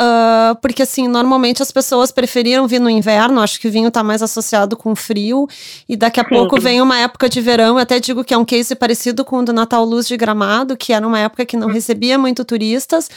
Uh, 0.00 0.58
porque 0.60 0.82
assim, 0.82 1.06
normalmente 1.06 1.62
as 1.62 1.70
pessoas 1.70 2.10
preferiram 2.10 2.66
vir 2.66 2.80
no 2.80 2.90
inverno, 2.90 3.40
acho 3.40 3.60
que 3.60 3.68
o 3.68 3.70
vinho 3.70 3.86
está 3.86 4.02
mais 4.02 4.22
associado 4.22 4.76
com 4.76 4.96
frio, 4.96 5.46
e 5.88 5.96
daqui 5.96 6.18
a 6.18 6.24
Sim. 6.24 6.30
pouco 6.30 6.60
vem 6.60 6.82
uma 6.82 6.98
época 6.98 7.28
de 7.28 7.40
verão, 7.40 7.76
eu 7.76 7.78
até 7.78 8.00
digo 8.00 8.24
que 8.24 8.34
é 8.34 8.36
um 8.36 8.44
case 8.44 8.74
parecido 8.74 9.24
com 9.24 9.38
o 9.38 9.44
do 9.44 9.52
Natal 9.52 9.84
Luz 9.84 10.08
de 10.08 10.16
Gramado, 10.16 10.76
que 10.76 10.92
era 10.92 11.06
uma 11.06 11.20
época 11.20 11.46
que 11.46 11.56
não 11.56 11.68
recebia 11.68 12.18
muito 12.18 12.44
turistas. 12.44 13.08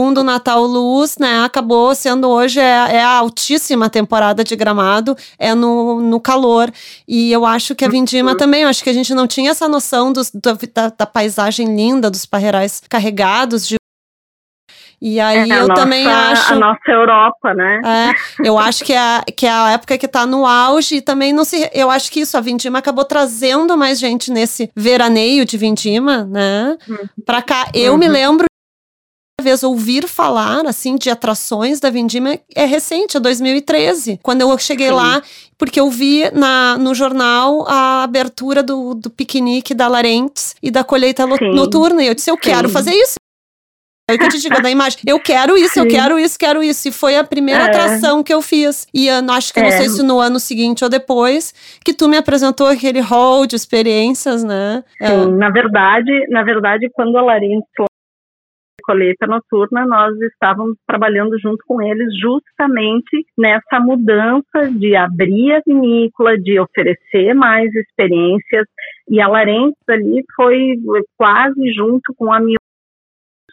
O 0.00 0.22
Natal 0.22 0.62
Luz, 0.62 1.16
né, 1.18 1.44
acabou 1.44 1.94
sendo 1.94 2.28
hoje 2.28 2.58
é, 2.58 2.96
é, 2.96 3.02
a 3.02 3.18
altíssima 3.18 3.88
temporada 3.88 4.42
de 4.42 4.56
Gramado, 4.56 5.16
é 5.38 5.54
no, 5.54 6.00
no 6.00 6.20
calor. 6.20 6.70
E 7.06 7.30
eu 7.32 7.44
acho 7.44 7.74
que 7.74 7.84
a 7.84 7.88
Vindima 7.88 8.36
também, 8.36 8.64
acho 8.64 8.82
que 8.82 8.90
a 8.90 8.94
gente 8.94 9.14
não 9.14 9.26
tinha 9.26 9.50
essa 9.50 9.68
noção 9.68 10.12
dos, 10.12 10.30
da, 10.30 10.56
da 10.96 11.06
paisagem 11.06 11.74
linda, 11.74 12.10
dos 12.10 12.26
parreirais 12.26 12.82
carregados 12.88 13.66
de 13.66 13.80
e 15.02 15.18
aí 15.18 15.50
é, 15.50 15.60
eu 15.60 15.66
nossa, 15.66 15.82
também 15.82 16.06
acho. 16.06 16.52
A 16.52 16.56
nossa 16.56 16.90
Europa, 16.90 17.54
né? 17.54 17.80
É, 17.82 18.46
eu 18.46 18.58
acho 18.58 18.84
que 18.84 18.92
é, 18.92 19.22
que 19.34 19.46
é 19.46 19.50
a 19.50 19.70
época 19.70 19.96
que 19.96 20.06
tá 20.06 20.26
no 20.26 20.44
auge 20.44 20.96
e 20.96 21.00
também 21.00 21.32
não 21.32 21.42
se. 21.42 21.70
Eu 21.72 21.90
acho 21.90 22.12
que 22.12 22.20
isso, 22.20 22.36
a 22.36 22.40
Vindima 22.40 22.80
acabou 22.80 23.06
trazendo 23.06 23.78
mais 23.78 23.98
gente 23.98 24.30
nesse 24.30 24.70
veraneio 24.76 25.46
de 25.46 25.56
Vindima, 25.56 26.24
né? 26.24 26.76
Uhum. 26.86 26.98
Pra 27.24 27.40
cá. 27.40 27.70
Eu 27.72 27.92
uhum. 27.92 27.98
me 27.98 28.08
lembro 28.08 28.49
vez 29.40 29.62
ouvir 29.62 30.06
falar 30.06 30.66
assim 30.66 30.96
de 30.96 31.10
atrações 31.10 31.80
da 31.80 31.90
Vindima 31.90 32.38
é 32.54 32.64
recente, 32.64 33.16
é 33.16 33.20
2013, 33.20 34.20
quando 34.22 34.42
eu 34.42 34.58
cheguei 34.58 34.88
Sim. 34.88 34.94
lá, 34.94 35.22
porque 35.58 35.80
eu 35.80 35.90
vi 35.90 36.30
na, 36.32 36.78
no 36.78 36.94
jornal 36.94 37.66
a 37.68 38.02
abertura 38.02 38.62
do, 38.62 38.94
do 38.94 39.10
piquenique 39.10 39.74
da 39.74 39.88
Larentes 39.88 40.54
e 40.62 40.70
da 40.70 40.84
colheita 40.84 41.26
Sim. 41.26 41.54
noturna, 41.54 42.02
e 42.02 42.06
eu 42.06 42.14
disse, 42.14 42.30
eu 42.30 42.36
quero 42.36 42.68
fazer 42.68 42.92
isso. 42.92 43.14
É 44.10 44.14
o 44.14 44.18
que 44.18 44.24
eu 44.24 44.28
te 44.28 44.40
digo 44.40 44.60
da 44.60 44.68
imagem. 44.68 44.98
Eu 45.06 45.20
quero 45.20 45.56
isso, 45.56 45.74
Sim. 45.74 45.80
eu 45.80 45.88
quero 45.88 46.18
isso, 46.18 46.38
quero 46.38 46.62
isso. 46.62 46.88
E 46.88 46.92
foi 46.92 47.16
a 47.16 47.22
primeira 47.22 47.62
é. 47.62 47.66
atração 47.66 48.24
que 48.24 48.34
eu 48.34 48.42
fiz. 48.42 48.86
E 48.92 49.06
eu 49.06 49.14
acho 49.30 49.52
que 49.52 49.60
é. 49.60 49.62
não 49.62 49.70
sei 49.70 49.88
se 49.88 50.02
no 50.02 50.18
ano 50.18 50.40
seguinte 50.40 50.82
ou 50.82 50.90
depois, 50.90 51.54
que 51.84 51.94
tu 51.94 52.08
me 52.08 52.16
apresentou 52.16 52.66
aquele 52.66 53.00
hall 53.00 53.46
de 53.46 53.54
experiências, 53.54 54.42
né? 54.42 54.82
É. 55.00 55.06
Sim, 55.06 55.22
é. 55.22 55.26
na 55.26 55.50
verdade, 55.50 56.26
na 56.28 56.42
verdade, 56.42 56.90
quando 56.92 57.16
a 57.16 57.22
Larins 57.22 57.62
colheita 58.90 59.24
noturna, 59.24 59.86
nós 59.86 60.20
estávamos 60.20 60.76
trabalhando 60.84 61.38
junto 61.38 61.62
com 61.64 61.80
eles 61.80 62.08
justamente 62.18 63.24
nessa 63.38 63.78
mudança 63.78 64.68
de 64.72 64.96
abrir 64.96 65.52
a 65.52 65.62
vinícola, 65.64 66.36
de 66.36 66.58
oferecer 66.58 67.32
mais 67.34 67.72
experiências. 67.72 68.66
E 69.08 69.20
a 69.20 69.28
Larentes 69.28 69.88
ali 69.88 70.24
foi 70.34 70.74
quase 71.16 71.72
junto 71.72 72.12
com 72.16 72.32
a 72.32 72.40
minha 72.40 72.58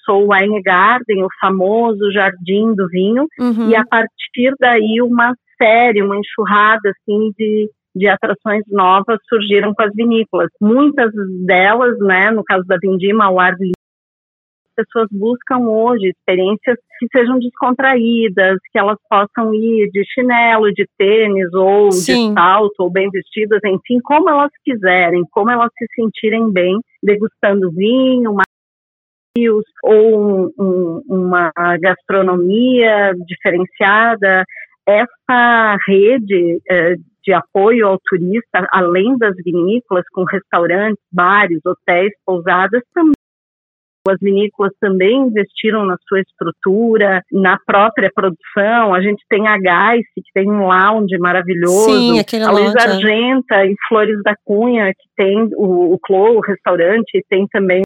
lançou 0.07 0.25
o 0.25 0.33
Wine 0.33 0.61
Garden, 0.61 1.23
o 1.23 1.27
famoso 1.39 2.11
Jardim 2.11 2.73
do 2.73 2.87
Vinho, 2.87 3.27
uhum. 3.39 3.69
e 3.69 3.75
a 3.75 3.85
partir 3.85 4.53
daí 4.59 5.01
uma 5.01 5.35
série, 5.61 6.01
uma 6.01 6.17
enxurrada 6.17 6.89
assim 6.89 7.31
de 7.37 7.69
de 7.95 8.07
atrações 8.07 8.63
novas 8.67 9.17
surgiram 9.27 9.73
com 9.73 9.81
as 9.81 9.91
vinícolas. 9.93 10.49
Muitas 10.61 11.11
delas, 11.47 11.97
né, 11.97 12.29
no 12.29 12.43
caso 12.43 12.63
da 12.67 12.77
Vindima, 12.77 13.25
ao 13.25 13.39
ar 13.39 13.53
livre, 13.53 13.71
pessoas 14.77 15.07
buscam 15.11 15.67
hoje 15.67 16.09
experiências 16.09 16.77
que 16.99 17.07
sejam 17.11 17.39
descontraídas, 17.39 18.59
que 18.71 18.77
elas 18.77 18.97
possam 19.09 19.53
ir 19.53 19.89
de 19.91 20.03
chinelo, 20.05 20.71
de 20.71 20.87
tênis 20.97 21.51
ou 21.53 21.91
Sim. 21.91 22.29
de 22.29 22.33
salto 22.33 22.75
ou 22.79 22.91
bem 22.91 23.09
vestidas, 23.09 23.59
enfim, 23.65 23.99
como 24.03 24.29
elas 24.29 24.51
quiserem, 24.63 25.23
como 25.31 25.49
elas 25.49 25.71
se 25.77 25.85
sentirem 25.95 26.51
bem 26.51 26.79
degustando 27.01 27.71
vinho, 27.71 28.37
ou 29.83 30.19
um, 30.19 30.51
um, 30.59 31.01
uma 31.07 31.51
gastronomia 31.79 33.13
diferenciada. 33.27 34.43
Essa 34.87 35.77
rede 35.85 36.59
eh, 36.69 36.95
de 37.27 37.33
apoio 37.33 37.87
ao 37.87 37.99
turista, 37.99 38.65
além 38.71 39.17
das 39.17 39.35
vinícolas, 39.43 40.05
com 40.13 40.23
restaurantes, 40.23 41.03
bares, 41.11 41.59
hotéis, 41.65 42.13
pousadas, 42.25 42.81
também 42.93 43.16
as 44.09 44.17
vinícolas 44.19 44.71
também 44.79 45.27
investiram 45.27 45.85
na 45.85 45.95
sua 46.07 46.21
estrutura, 46.21 47.21
na 47.31 47.57
própria 47.65 48.11
produção. 48.13 48.93
A 48.93 49.01
gente 49.01 49.23
tem 49.29 49.47
a 49.47 49.57
Gás, 49.57 50.01
que 50.13 50.21
tem 50.33 50.49
um 50.49 50.67
lounge 50.67 51.17
maravilhoso. 51.17 51.89
Sim, 51.89 52.19
aquele 52.19 52.43
a 52.43 52.51
Luiz 52.51 52.73
é. 52.75 52.81
Argenta, 52.81 53.65
em 53.65 53.75
Flores 53.87 54.21
da 54.23 54.35
Cunha, 54.45 54.91
que 54.93 55.07
tem 55.15 55.49
o, 55.55 55.93
o 55.93 55.99
Clô, 55.99 56.37
o 56.37 56.41
restaurante, 56.41 57.17
e 57.17 57.23
tem 57.29 57.47
também 57.47 57.83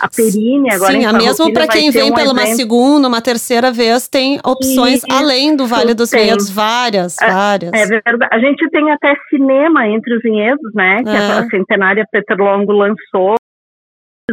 a 0.00 0.08
perine 0.08 0.72
agora 0.72 0.92
Sim, 0.92 1.12
mesmo 1.16 1.52
para 1.52 1.68
quem 1.68 1.90
vem 1.90 2.10
um 2.10 2.14
pela 2.14 2.32
uma 2.32 2.46
segunda, 2.46 3.06
uma 3.06 3.22
terceira 3.22 3.70
vez, 3.70 4.08
tem 4.08 4.40
opções 4.44 5.02
além 5.10 5.54
do 5.54 5.66
Vale 5.66 5.94
dos 5.94 6.10
tem. 6.10 6.24
Vinhedos, 6.24 6.50
várias, 6.50 7.16
é, 7.20 7.30
várias. 7.30 7.72
É 7.72 7.86
verdade. 7.86 8.28
A 8.32 8.38
gente 8.38 8.68
tem 8.70 8.90
até 8.90 9.14
cinema 9.28 9.86
entre 9.86 10.16
os 10.16 10.22
vinhedos, 10.22 10.74
né? 10.74 11.02
Que 11.02 11.10
é. 11.10 11.16
a 11.16 11.46
centenária 11.48 12.04
Peter 12.10 12.36
Longo 12.36 12.72
lançou. 12.72 13.36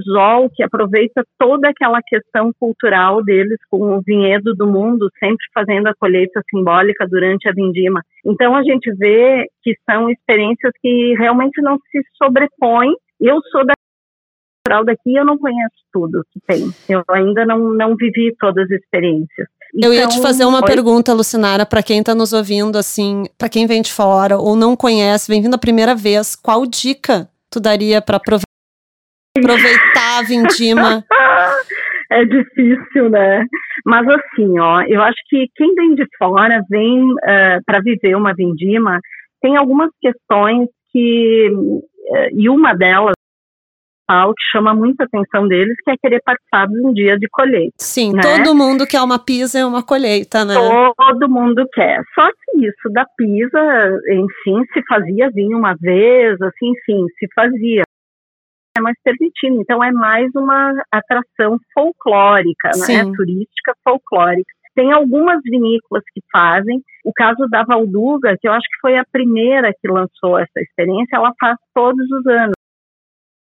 Zol, 0.02 0.50
que 0.54 0.64
aproveita 0.64 1.24
toda 1.38 1.70
aquela 1.70 2.02
questão 2.02 2.52
cultural 2.60 3.24
deles 3.24 3.58
com 3.70 3.98
o 3.98 4.02
vinhedo 4.02 4.54
do 4.56 4.68
mundo, 4.68 5.10
sempre 5.20 5.46
fazendo 5.54 5.88
a 5.88 5.96
colheita 5.96 6.42
simbólica 6.50 7.08
durante 7.08 7.48
a 7.48 7.54
vindima. 7.54 8.02
Então 8.26 8.56
a 8.56 8.64
gente 8.64 8.92
vê 8.96 9.48
que 9.64 9.76
são 9.90 10.10
experiências 10.10 10.74
que 10.82 11.16
realmente 11.18 11.62
não 11.62 11.78
se 11.92 12.02
sobrepõem. 12.18 12.94
Eu 13.20 13.40
sou 13.52 13.66
da 13.66 13.74
cultural 14.68 14.84
daqui 14.84 15.16
eu 15.16 15.26
não 15.26 15.38
conheço 15.38 15.76
tudo 15.92 16.24
que 16.32 16.40
tem. 16.46 16.70
Eu 16.90 17.04
ainda 17.10 17.46
não, 17.46 17.74
não 17.74 17.96
vivi 17.96 18.36
todas 18.40 18.66
as 18.66 18.80
experiências. 18.82 19.48
Então, 19.74 19.92
eu 19.92 19.94
ia 19.94 20.08
te 20.08 20.18
então, 20.18 20.24
fazer 20.24 20.46
uma 20.46 20.60
foi... 20.60 20.68
pergunta, 20.68 21.14
Lucinara, 21.14 21.66
para 21.66 21.84
quem 21.84 22.00
está 22.00 22.14
nos 22.14 22.34
ouvindo, 22.34 22.78
assim, 22.78 23.24
para 23.38 23.50
quem 23.50 23.66
vem 23.66 23.82
de 23.82 23.92
fora 23.92 24.38
ou 24.38 24.56
não 24.56 24.76
conhece, 24.76 25.30
vem 25.30 25.42
vindo 25.42 25.56
a 25.56 25.60
primeira 25.60 25.96
vez, 25.96 26.36
qual 26.36 26.66
dica 26.66 27.30
tu 27.50 27.60
daria 27.60 28.02
para 28.02 28.18
aproveitar 28.18 28.47
a 30.20 30.24
vindima? 30.24 31.04
é 32.12 32.26
difícil, 32.26 33.10
né? 33.10 33.46
Mas 33.86 34.08
assim, 34.08 34.60
ó, 34.60 34.82
eu 34.84 35.02
acho 35.02 35.18
que 35.30 35.48
quem 35.56 35.74
vem 35.76 35.96
de 35.96 36.06
fora 36.18 36.62
vem 36.70 37.12
uh, 37.12 37.18
eh, 37.24 37.60
para 37.66 37.80
viver 37.80 38.16
uma 38.16 38.34
vindima 38.34 39.00
tem 39.42 39.56
algumas 39.56 39.90
questões 40.02 40.68
que 40.92 41.50
uh, 41.52 42.28
e 42.34 42.50
uma 42.50 42.74
delas 42.74 43.14
que 44.10 44.52
chama 44.52 44.74
muita 44.74 45.04
atenção 45.04 45.48
deles, 45.48 45.76
que 45.84 45.92
é 45.92 45.98
querer 45.98 46.22
participar 46.24 46.66
de 46.68 46.80
um 46.86 46.94
dia 46.94 47.18
de 47.18 47.28
colheita. 47.30 47.74
Sim, 47.78 48.14
né? 48.14 48.22
todo 48.22 48.56
mundo 48.56 48.88
quer 48.88 49.02
uma 49.02 49.20
pisa 49.20 49.60
e 49.60 49.64
uma 49.66 49.84
colheita, 49.84 50.46
né? 50.46 50.54
Todo 50.56 51.30
mundo 51.30 51.68
quer. 51.74 52.02
Só 52.16 52.26
que 52.26 52.66
isso 52.66 52.90
da 52.94 53.06
pisa, 53.18 53.60
enfim, 54.10 54.64
se 54.72 54.82
fazia 54.88 55.30
vinho 55.30 55.58
uma 55.58 55.76
vez, 55.76 56.42
assim, 56.42 56.72
sim, 56.86 57.06
se 57.20 57.28
fazia. 57.36 57.84
É 58.78 58.80
mais 58.80 58.96
permitindo, 59.04 59.60
então 59.60 59.84
é 59.84 59.92
mais 59.92 60.30
uma 60.36 60.72
atração 60.92 61.58
folclórica, 61.74 62.70
né? 62.78 63.12
Turística 63.16 63.74
folclórica. 63.84 64.54
Tem 64.76 64.94
algumas 64.94 65.42
vinícolas 65.44 66.04
que 66.14 66.22
fazem. 66.32 66.80
O 67.04 67.12
caso 67.12 67.48
da 67.50 67.64
Valduga, 67.64 68.38
que 68.40 68.48
eu 68.48 68.54
acho 68.54 68.68
que 68.68 68.80
foi 68.80 68.96
a 68.96 69.06
primeira 69.12 69.74
que 69.74 69.88
lançou 69.88 70.38
essa 70.38 70.60
experiência, 70.60 71.16
ela 71.16 71.34
faz 71.40 71.58
todos 71.74 72.06
os 72.12 72.28
anos. 72.28 72.54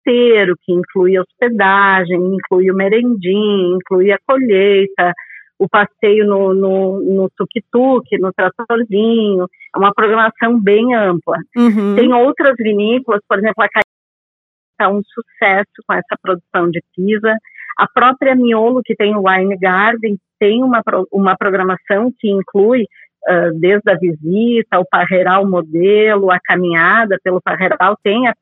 Inteiro, 0.07 0.55
que 0.63 0.71
inclui 0.71 1.19
hospedagem, 1.19 2.17
inclui 2.17 2.71
o 2.71 2.75
merendim, 2.75 3.75
inclui 3.75 4.11
a 4.11 4.19
colheita, 4.25 5.11
o 5.57 5.67
passeio 5.67 6.25
no, 6.27 6.53
no, 6.53 7.01
no 7.01 7.29
tuk-tuk, 7.35 8.05
no 8.19 8.31
tratorzinho, 8.31 9.45
é 9.75 9.77
uma 9.77 9.91
programação 9.93 10.61
bem 10.61 10.93
ampla. 10.93 11.37
Uhum. 11.57 11.95
Tem 11.95 12.13
outras 12.13 12.53
vinícolas, 12.57 13.21
por 13.27 13.39
exemplo, 13.39 13.63
a 13.63 13.67
está 14.75 14.89
um 14.89 15.01
sucesso 15.03 15.71
com 15.87 15.93
essa 15.93 16.15
produção 16.21 16.69
de 16.69 16.81
pizza. 16.95 17.35
A 17.77 17.87
própria 17.87 18.35
Miolo, 18.35 18.81
que 18.83 18.95
tem 18.95 19.15
o 19.15 19.23
Wine 19.27 19.57
Garden, 19.57 20.17
tem 20.39 20.63
uma, 20.63 20.81
uma 21.11 21.35
programação 21.37 22.11
que 22.19 22.29
inclui 22.29 22.83
uh, 22.83 23.59
desde 23.59 23.89
a 23.89 23.95
visita, 23.95 24.79
o 24.79 24.85
parreiral 24.89 25.47
modelo, 25.47 26.31
a 26.31 26.39
caminhada 26.39 27.17
pelo 27.23 27.41
parreiral, 27.41 27.97
tem 28.03 28.27
a 28.27 28.33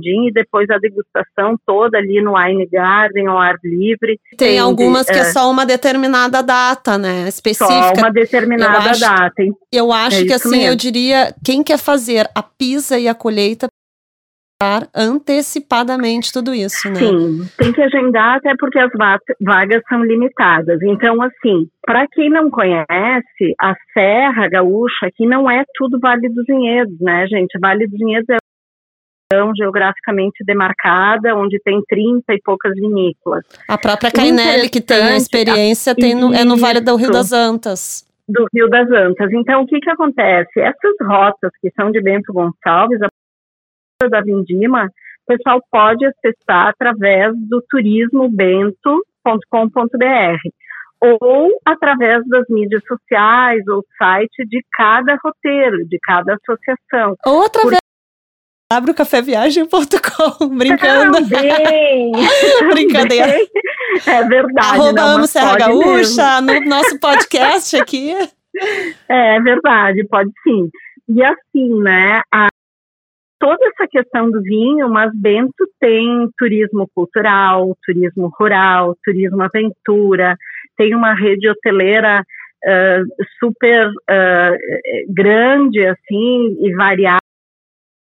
e 0.00 0.32
depois 0.32 0.70
a 0.70 0.78
degustação 0.78 1.56
toda 1.66 1.98
ali 1.98 2.22
no 2.22 2.34
Wine 2.34 2.66
Garden, 2.66 3.26
ao 3.26 3.38
ar 3.38 3.56
livre. 3.62 4.18
Tem, 4.36 4.48
tem 4.48 4.58
algumas 4.58 5.06
de, 5.06 5.12
que 5.12 5.18
é, 5.18 5.22
é 5.22 5.24
só 5.24 5.50
uma 5.50 5.66
determinada 5.66 6.42
data, 6.42 6.96
né? 6.96 7.28
Específica. 7.28 7.94
Só 7.94 8.00
uma 8.00 8.10
determinada 8.10 8.86
eu 8.86 8.90
acho, 8.90 9.00
data. 9.00 9.42
Hein? 9.42 9.52
Eu 9.70 9.92
acho 9.92 10.22
é 10.22 10.24
que 10.24 10.32
assim, 10.32 10.50
mesmo. 10.50 10.72
eu 10.72 10.76
diria, 10.76 11.34
quem 11.44 11.62
quer 11.62 11.78
fazer 11.78 12.28
a 12.34 12.42
pisa 12.42 12.98
e 12.98 13.08
a 13.08 13.14
colheita 13.14 13.68
antecipadamente 14.94 16.32
tudo 16.32 16.54
isso, 16.54 16.88
né? 16.88 16.96
Sim, 16.96 17.48
tem 17.56 17.72
que 17.72 17.82
agendar 17.82 18.36
até 18.36 18.54
porque 18.58 18.78
as 18.78 18.90
vagas 19.40 19.82
são 19.88 20.04
limitadas. 20.04 20.80
Então, 20.82 21.20
assim, 21.22 21.68
para 21.84 22.06
quem 22.08 22.30
não 22.30 22.50
conhece, 22.50 23.54
a 23.60 23.74
Serra 23.92 24.48
Gaúcha 24.48 25.06
aqui 25.06 25.26
não 25.26 25.50
é 25.50 25.64
tudo 25.74 25.98
Vale 26.00 26.28
dos 26.28 26.46
Vinhedos, 26.46 26.98
né, 27.00 27.26
gente? 27.26 27.58
Vale 27.60 27.86
dos 27.86 27.98
Vinhedos 27.98 28.26
é 29.32 29.42
uma 29.42 29.54
geograficamente 29.56 30.44
demarcada, 30.44 31.34
onde 31.34 31.58
tem 31.64 31.80
30 31.88 32.34
e 32.34 32.40
poucas 32.44 32.74
vinícolas. 32.74 33.44
A 33.66 33.78
própria 33.78 34.10
Cainelli, 34.10 34.68
que 34.68 34.80
tem 34.80 35.02
a 35.02 35.16
experiência, 35.16 35.94
tem 35.94 36.14
no, 36.14 36.34
é 36.34 36.44
no 36.44 36.56
Vale 36.56 36.80
do 36.80 36.94
Rio 36.96 37.10
das 37.10 37.32
Antas 37.32 38.06
do 38.28 38.46
Rio 38.54 38.68
das 38.68 38.88
Antas. 38.90 39.32
Então, 39.32 39.62
o 39.62 39.66
que 39.66 39.78
que 39.80 39.90
acontece? 39.90 40.60
Essas 40.60 40.94
rotas 41.02 41.50
que 41.60 41.70
são 41.72 41.90
de 41.90 42.00
Bento 42.00 42.32
Gonçalves, 42.32 43.00
da 44.08 44.20
Vindima, 44.20 44.86
o 44.86 45.26
pessoal 45.26 45.60
pode 45.70 46.04
acessar 46.04 46.68
através 46.68 47.32
do 47.48 47.62
turismobento.com.br 47.68 50.38
ou 51.00 51.50
através 51.64 52.26
das 52.28 52.44
mídias 52.48 52.82
sociais 52.86 53.66
ou 53.68 53.84
site 53.98 54.46
de 54.46 54.64
cada 54.72 55.16
roteiro, 55.22 55.84
de 55.88 55.98
cada 56.00 56.36
associação. 56.36 57.16
Ou 57.26 57.44
através 57.44 57.82
abre 58.72 58.90
o 58.90 58.94
caféviagem.com, 58.94 60.48
brincando. 60.56 61.28
Também. 61.28 62.12
Brincadeira. 62.72 63.36
É 64.06 64.24
verdade. 64.24 64.68
Arroba 64.68 65.26
Serra 65.26 65.58
Gaúcha, 65.58 66.40
no 66.40 66.60
nosso 66.60 66.98
podcast 66.98 67.76
aqui. 67.76 68.14
É 69.08 69.40
verdade, 69.40 70.06
pode 70.08 70.30
sim. 70.44 70.68
E 71.08 71.24
assim, 71.24 71.82
né, 71.82 72.20
a 72.30 72.48
toda 73.42 73.66
essa 73.66 73.88
questão 73.88 74.30
do 74.30 74.40
vinho, 74.40 74.88
mas 74.88 75.10
Bento 75.12 75.68
tem 75.80 76.30
turismo 76.38 76.88
cultural, 76.94 77.76
turismo 77.84 78.32
rural, 78.38 78.96
turismo 79.04 79.42
aventura, 79.42 80.36
tem 80.76 80.94
uma 80.94 81.12
rede 81.12 81.50
hoteleira 81.50 82.20
uh, 82.22 83.24
super 83.40 83.88
uh, 83.88 85.12
grande, 85.12 85.84
assim, 85.84 86.56
e 86.60 86.72
variada, 86.76 87.18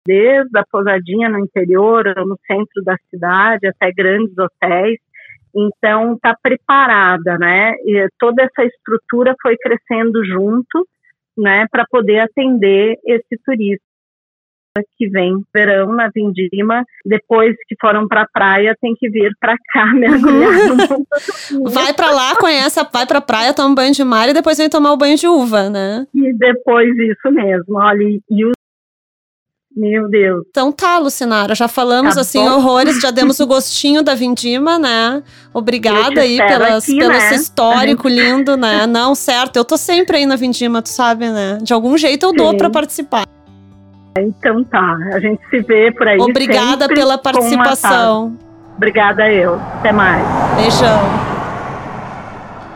desde 0.07 0.57
a 0.57 0.63
pousadinha 0.71 1.29
no 1.29 1.37
interior, 1.37 2.03
no 2.25 2.35
centro 2.47 2.83
da 2.83 2.97
cidade, 3.07 3.67
até 3.67 3.91
grandes 3.91 4.35
hotéis. 4.35 4.97
Então, 5.55 6.15
está 6.15 6.35
preparada, 6.41 7.37
né? 7.37 7.73
E 7.85 8.07
toda 8.17 8.41
essa 8.41 8.65
estrutura 8.65 9.35
foi 9.39 9.55
crescendo 9.57 10.25
junto, 10.25 10.87
né, 11.37 11.67
para 11.71 11.85
poder 11.91 12.21
atender 12.21 12.97
esse 13.05 13.39
turista 13.45 13.86
que 14.97 15.07
vem 15.09 15.43
verão 15.53 15.93
na 15.93 16.09
Vindima, 16.13 16.83
depois 17.05 17.55
que 17.67 17.75
foram 17.79 18.07
para 18.07 18.21
a 18.23 18.27
praia, 18.27 18.75
tem 18.81 18.93
que 18.95 19.09
vir 19.09 19.31
para 19.39 19.55
cá 19.73 19.93
mergulhar. 19.93 20.51
vai 21.71 21.93
para 21.93 22.11
lá, 22.11 22.35
conhece, 22.35 22.79
vai 22.91 23.05
para 23.05 23.19
a 23.19 23.21
praia, 23.21 23.53
toma 23.53 23.69
um 23.69 23.75
banho 23.75 23.93
de 23.93 24.03
mar 24.03 24.29
e 24.29 24.33
depois 24.33 24.57
vem 24.57 24.69
tomar 24.69 24.91
o 24.91 24.97
banho 24.97 25.17
de 25.17 25.27
uva, 25.27 25.69
né? 25.69 26.05
E 26.13 26.33
depois 26.33 26.89
isso 26.97 27.31
mesmo, 27.31 27.77
olha, 27.77 28.03
e 28.29 28.45
o 28.45 28.51
meu 29.77 30.09
Deus. 30.09 30.43
Então 30.49 30.71
tá, 30.71 30.97
Lucinara, 30.97 31.53
já 31.53 31.67
falamos 31.67 32.15
tá 32.15 32.21
assim 32.21 32.39
horrores, 32.39 32.99
já 32.99 33.11
demos 33.11 33.39
o 33.39 33.45
gostinho 33.45 34.01
da 34.01 34.15
Vindima, 34.15 34.79
né? 34.79 35.21
Obrigada 35.53 36.21
aí 36.21 36.37
pelas, 36.37 36.83
aqui, 36.83 36.97
pelo 36.97 37.13
né? 37.13 37.35
histórico 37.35 38.07
lindo, 38.07 38.57
né? 38.57 38.87
Não, 38.87 39.13
certo, 39.13 39.57
eu 39.57 39.63
tô 39.63 39.77
sempre 39.77 40.17
aí 40.17 40.25
na 40.25 40.35
Vindima, 40.35 40.81
tu 40.81 40.89
sabe, 40.89 41.29
né? 41.29 41.59
De 41.61 41.73
algum 41.73 41.95
jeito 41.95 42.25
eu 42.25 42.31
Sim. 42.31 42.37
dou 42.37 42.57
para 42.57 42.71
participar. 42.71 43.27
Então 44.21 44.63
tá, 44.63 44.97
a 45.13 45.19
gente 45.19 45.41
se 45.49 45.59
vê 45.61 45.91
por 45.91 46.07
aí. 46.07 46.19
Obrigada 46.19 46.87
pela 46.87 47.17
participação. 47.17 48.37
Obrigada 48.75 49.31
eu. 49.31 49.55
Até 49.55 49.91
mais. 49.91 50.23
Beijão. 50.55 50.99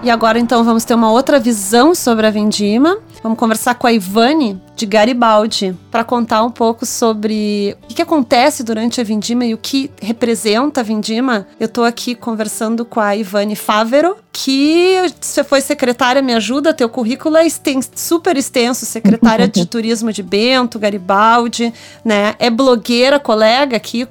E 0.04 0.10
agora 0.10 0.40
então 0.40 0.64
vamos 0.64 0.84
ter 0.84 0.96
uma 0.96 1.12
outra 1.12 1.40
visão 1.40 1.94
sobre 1.94 2.26
a 2.26 2.32
Vindima. 2.32 2.98
Vamos 3.22 3.38
conversar 3.38 3.76
com 3.76 3.86
a 3.86 3.94
Ivane 3.94 4.60
de 4.82 4.86
Garibaldi 4.88 5.76
para 5.92 6.04
contar 6.04 6.44
um 6.44 6.50
pouco 6.50 6.88
sobre 6.88 7.78
o 7.84 7.88
que, 7.88 7.96
que, 7.96 8.02
acontece 8.02 8.64
durante 8.64 9.00
a 9.00 9.04
Vindima 9.04 9.46
e 9.46 9.54
o 9.54 9.58
que 9.58 9.92
representa 10.02 10.82
a 10.82 10.84
Vindima. 10.84 11.48
Eu 11.60 11.68
estou 11.68 11.84
aqui 11.84 12.16
conversando 12.16 12.84
com 12.84 13.00
a 13.00 13.16
Ivane 13.16 13.56
Fávero, 13.56 14.18
que 14.34 14.98
você 15.20 15.44
foi 15.44 15.62
secretária, 15.62 16.22
me 16.22 16.34
ajuda, 16.34 16.74
teu 16.74 16.90
currículo 16.90 17.38
é 17.38 17.48
super 17.94 18.38
extenso, 18.38 18.86
secretária 18.86 19.48
de 19.48 19.66
turismo 19.70 20.12
de 20.12 20.24
Bento, 20.24 20.80
Garibaldi, 20.80 21.72
né? 22.04 22.34
É 22.40 22.50
blogueira, 22.50 23.20
colega 23.20 23.78
aqui 23.78 24.08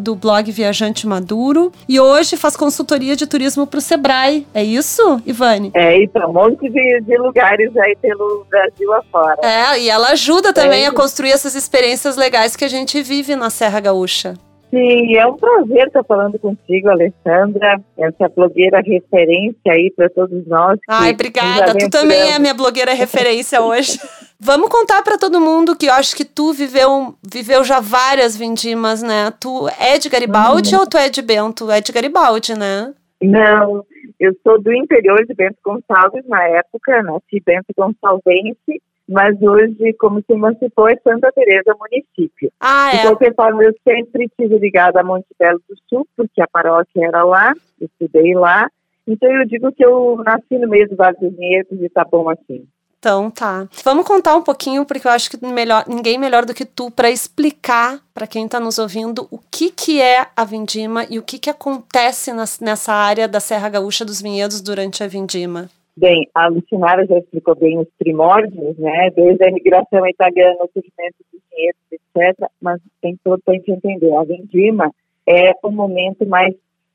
do 0.00 0.16
blog 0.16 0.50
Viajante 0.50 1.06
Maduro 1.06 1.70
e 1.88 2.00
hoje 2.00 2.36
faz 2.36 2.56
consultoria 2.56 3.14
de 3.14 3.26
turismo 3.26 3.66
para 3.66 3.78
o 3.78 3.80
Sebrae. 3.80 4.46
É 4.52 4.64
isso, 4.64 5.22
Ivane? 5.24 5.70
É, 5.74 6.02
e 6.02 6.08
para 6.08 6.26
um 6.26 6.32
monte 6.32 6.68
de, 6.68 7.00
de 7.02 7.18
lugares 7.18 7.76
aí 7.76 7.94
pelo 8.00 8.46
Brasil 8.50 8.92
afora. 8.94 9.38
É, 9.42 9.78
e 9.80 9.88
ela 9.88 10.07
ajuda 10.10 10.52
também 10.52 10.84
é. 10.84 10.88
a 10.88 10.92
construir 10.92 11.30
essas 11.30 11.54
experiências 11.54 12.16
legais 12.16 12.56
que 12.56 12.64
a 12.64 12.68
gente 12.68 13.02
vive 13.02 13.36
na 13.36 13.50
Serra 13.50 13.80
Gaúcha. 13.80 14.34
Sim, 14.70 15.16
é 15.16 15.26
um 15.26 15.34
prazer 15.34 15.86
estar 15.86 16.04
falando 16.04 16.38
contigo, 16.38 16.90
Alessandra, 16.90 17.80
essa 17.96 18.28
blogueira 18.28 18.82
referência 18.84 19.72
aí 19.72 19.90
para 19.96 20.10
todos 20.10 20.46
nós. 20.46 20.78
Ai, 20.86 21.12
obrigada. 21.12 21.74
Tu 21.74 21.88
também 21.88 22.32
é 22.32 22.38
minha 22.38 22.52
blogueira 22.52 22.92
referência 22.92 23.62
hoje. 23.62 23.98
Vamos 24.38 24.68
contar 24.68 25.02
para 25.02 25.16
todo 25.16 25.40
mundo 25.40 25.74
que 25.74 25.86
eu 25.86 25.92
acho 25.94 26.14
que 26.14 26.24
tu 26.24 26.52
viveu, 26.52 27.14
viveu 27.26 27.64
já 27.64 27.80
várias 27.80 28.36
vindimas, 28.36 29.02
né? 29.02 29.32
Tu 29.40 29.68
é 29.80 29.98
de 29.98 30.08
Garibaldi 30.10 30.74
uhum. 30.74 30.82
ou 30.82 30.86
tu 30.86 30.98
é 30.98 31.08
de 31.08 31.22
Bento? 31.22 31.70
É 31.70 31.80
de 31.80 31.90
Garibaldi, 31.90 32.56
né? 32.56 32.92
Não, 33.22 33.84
eu 34.20 34.32
sou 34.44 34.62
do 34.62 34.72
interior 34.72 35.24
de 35.26 35.34
Bento 35.34 35.56
Gonçalves 35.64 36.24
na 36.28 36.44
época, 36.44 37.02
nasci 37.02 37.42
Bento 37.44 37.72
Gonçalvense 37.76 38.82
mas 39.08 39.40
hoje, 39.40 39.94
como 39.94 40.20
se 40.20 40.32
emancipou, 40.32 40.88
é 40.88 40.96
Santa 40.96 41.32
Teresa 41.32 41.74
município. 41.80 42.52
Ah, 42.60 42.90
é. 42.92 42.96
De 42.96 43.02
qualquer 43.02 43.34
forma, 43.34 43.64
eu 43.64 43.74
sempre 43.82 44.26
estive 44.26 44.58
ligada 44.58 45.00
a 45.00 45.04
Monte 45.04 45.26
Belo 45.38 45.60
do 45.68 45.74
Sul, 45.88 46.06
porque 46.14 46.42
a 46.42 46.46
paróquia 46.46 47.06
era 47.06 47.24
lá, 47.24 47.54
estudei 47.80 48.34
lá. 48.34 48.68
Então 49.06 49.30
eu 49.30 49.46
digo 49.46 49.72
que 49.72 49.84
eu 49.84 50.20
nasci 50.22 50.58
no 50.58 50.68
meio 50.68 50.86
do 50.86 50.96
Vale 50.96 51.16
dos 51.18 51.34
Vinhedos 51.34 51.80
e 51.80 51.88
tá 51.88 52.04
bom 52.04 52.28
assim. 52.28 52.66
Então 52.98 53.30
tá. 53.30 53.66
Vamos 53.82 54.06
contar 54.06 54.36
um 54.36 54.42
pouquinho, 54.42 54.84
porque 54.84 55.06
eu 55.06 55.12
acho 55.12 55.30
que 55.30 55.46
melhor, 55.46 55.84
ninguém 55.86 56.18
melhor 56.18 56.44
do 56.44 56.52
que 56.52 56.66
tu 56.66 56.90
para 56.90 57.08
explicar 57.08 58.00
para 58.12 58.26
quem 58.26 58.44
está 58.44 58.60
nos 58.60 58.78
ouvindo 58.78 59.26
o 59.30 59.38
que, 59.50 59.70
que 59.70 60.02
é 60.02 60.26
a 60.36 60.44
vindima 60.44 61.06
e 61.08 61.18
o 61.18 61.22
que, 61.22 61.38
que 61.38 61.48
acontece 61.48 62.32
nas, 62.32 62.60
nessa 62.60 62.92
área 62.92 63.26
da 63.26 63.40
Serra 63.40 63.70
Gaúcha 63.70 64.04
dos 64.04 64.20
Vinhedos 64.20 64.60
durante 64.60 65.02
a 65.02 65.06
vindima. 65.06 65.70
Bem, 65.98 66.28
a 66.32 66.46
Lucinara 66.46 67.04
já 67.06 67.18
explicou 67.18 67.56
bem 67.56 67.76
os 67.76 67.88
primórdios, 67.98 68.78
né? 68.78 69.10
Desde 69.16 69.44
a 69.44 69.48
imigração 69.48 70.06
italiana, 70.06 70.58
o 70.60 70.70
surgimento 70.72 71.16
dos 71.32 71.42
dinheiros, 71.50 71.80
etc. 71.90 72.48
Mas 72.62 72.80
para 73.24 73.54
gente 73.54 73.72
entender. 73.72 74.14
A 74.14 74.22
vendima 74.22 74.92
é 75.28 75.50
o 75.60 75.72
momento 75.72 76.24
mais 76.24 76.54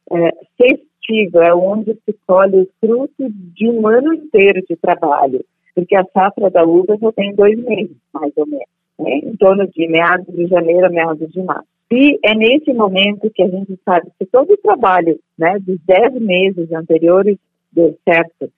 é, 0.09 0.29
festivo, 0.57 1.41
é 1.41 1.53
onde 1.53 1.93
se 2.05 2.15
colhe 2.25 2.61
o 2.61 2.69
fruto 2.79 3.29
de 3.29 3.69
um 3.69 3.85
ano 3.85 4.13
inteiro 4.13 4.61
de 4.69 4.77
trabalho. 4.77 5.43
Porque 5.75 5.97
a 5.97 6.05
safra 6.13 6.49
da 6.49 6.63
uva 6.63 6.97
só 6.97 7.11
tem 7.11 7.35
dois 7.35 7.59
meses, 7.59 7.97
mais 8.13 8.31
ou 8.37 8.47
menos. 8.47 8.67
Né? 8.99 9.15
Em 9.17 9.35
torno 9.35 9.67
de 9.67 9.85
meados 9.89 10.33
de 10.33 10.47
janeiro 10.47 10.85
a 10.85 10.89
meados 10.89 11.29
de 11.29 11.43
março. 11.43 11.67
E 11.91 12.17
é 12.23 12.33
nesse 12.33 12.71
momento 12.71 13.29
que 13.35 13.43
a 13.43 13.49
gente 13.49 13.77
sabe 13.83 14.07
que 14.17 14.25
todo 14.25 14.53
o 14.53 14.57
trabalho 14.57 15.19
né, 15.37 15.57
dos 15.59 15.77
dez 15.85 16.13
meses 16.13 16.71
anteriores 16.71 17.37
deu 17.73 17.97
certo 18.07 18.49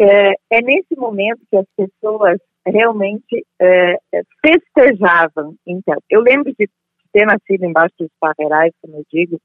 é, 0.00 0.32
é 0.50 0.62
nesse 0.62 0.96
momento 0.96 1.42
que 1.50 1.56
as 1.58 1.66
pessoas 1.76 2.38
realmente 2.66 3.46
é, 3.60 3.98
festejavam. 4.40 5.54
Então, 5.66 5.96
eu 6.08 6.22
lembro 6.22 6.54
de 6.58 6.68
ter 7.12 7.26
nascido 7.26 7.64
embaixo 7.64 7.94
dos 7.98 8.10
parreirais, 8.18 8.72
como 8.80 8.96
eu 8.96 9.04
digo, 9.12 9.38